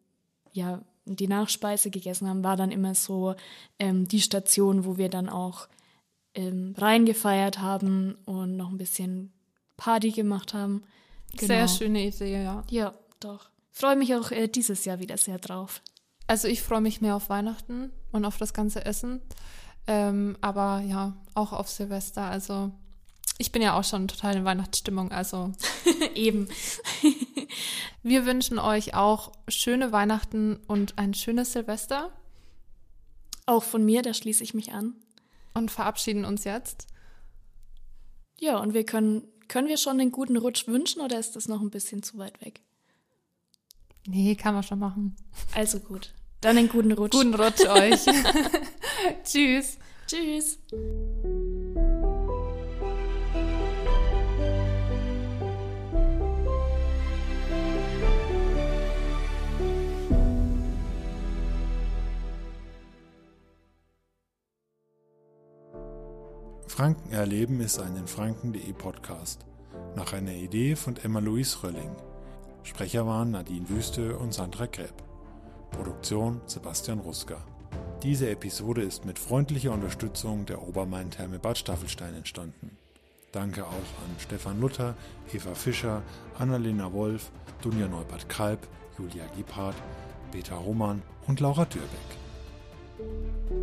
[0.51, 3.35] ja die Nachspeise gegessen haben, war dann immer so
[3.79, 5.67] ähm, die Station, wo wir dann auch
[6.35, 9.33] ähm, reingefeiert haben und noch ein bisschen
[9.77, 10.83] Party gemacht haben.
[11.31, 11.47] Genau.
[11.47, 12.63] Sehr schöne Idee, ja.
[12.69, 13.49] Ja, doch.
[13.71, 15.81] Freue mich auch äh, dieses Jahr wieder sehr drauf.
[16.27, 19.21] Also ich freue mich mehr auf Weihnachten und auf das ganze Essen.
[19.87, 22.23] Ähm, aber ja, auch auf Silvester.
[22.23, 22.71] Also
[23.37, 25.51] ich bin ja auch schon total in Weihnachtsstimmung, also
[26.15, 26.47] eben.
[28.03, 32.11] Wir wünschen euch auch schöne Weihnachten und ein schönes Silvester.
[33.45, 34.95] Auch von mir, da schließe ich mich an.
[35.53, 36.87] Und verabschieden uns jetzt.
[38.39, 41.61] Ja, und wir können, können wir schon den guten Rutsch wünschen oder ist das noch
[41.61, 42.61] ein bisschen zu weit weg?
[44.07, 45.15] Nee, kann man schon machen.
[45.53, 46.13] Also gut.
[46.41, 47.13] Dann einen guten Rutsch.
[47.13, 48.01] Guten Rutsch euch.
[49.23, 49.77] Tschüss.
[50.07, 50.59] Tschüss.
[66.75, 69.45] Franken erleben ist ein in Franken.de Podcast.
[69.95, 71.95] Nach einer Idee von Emma-Louise Rölling.
[72.63, 74.95] Sprecher waren Nadine Wüste und Sandra Gräb.
[75.69, 77.37] Produktion Sebastian Ruska.
[78.01, 82.75] Diese Episode ist mit freundlicher Unterstützung der Obermain-Therme Bad Staffelstein entstanden.
[83.31, 84.95] Danke auch an Stefan Luther,
[85.31, 86.01] Eva Fischer,
[86.39, 87.29] Annalena Wolf,
[87.61, 88.67] Dunja Neubert-Kalb,
[88.97, 89.77] Julia Gebhardt,
[90.31, 93.62] Peter Roman und Laura Dürbeck.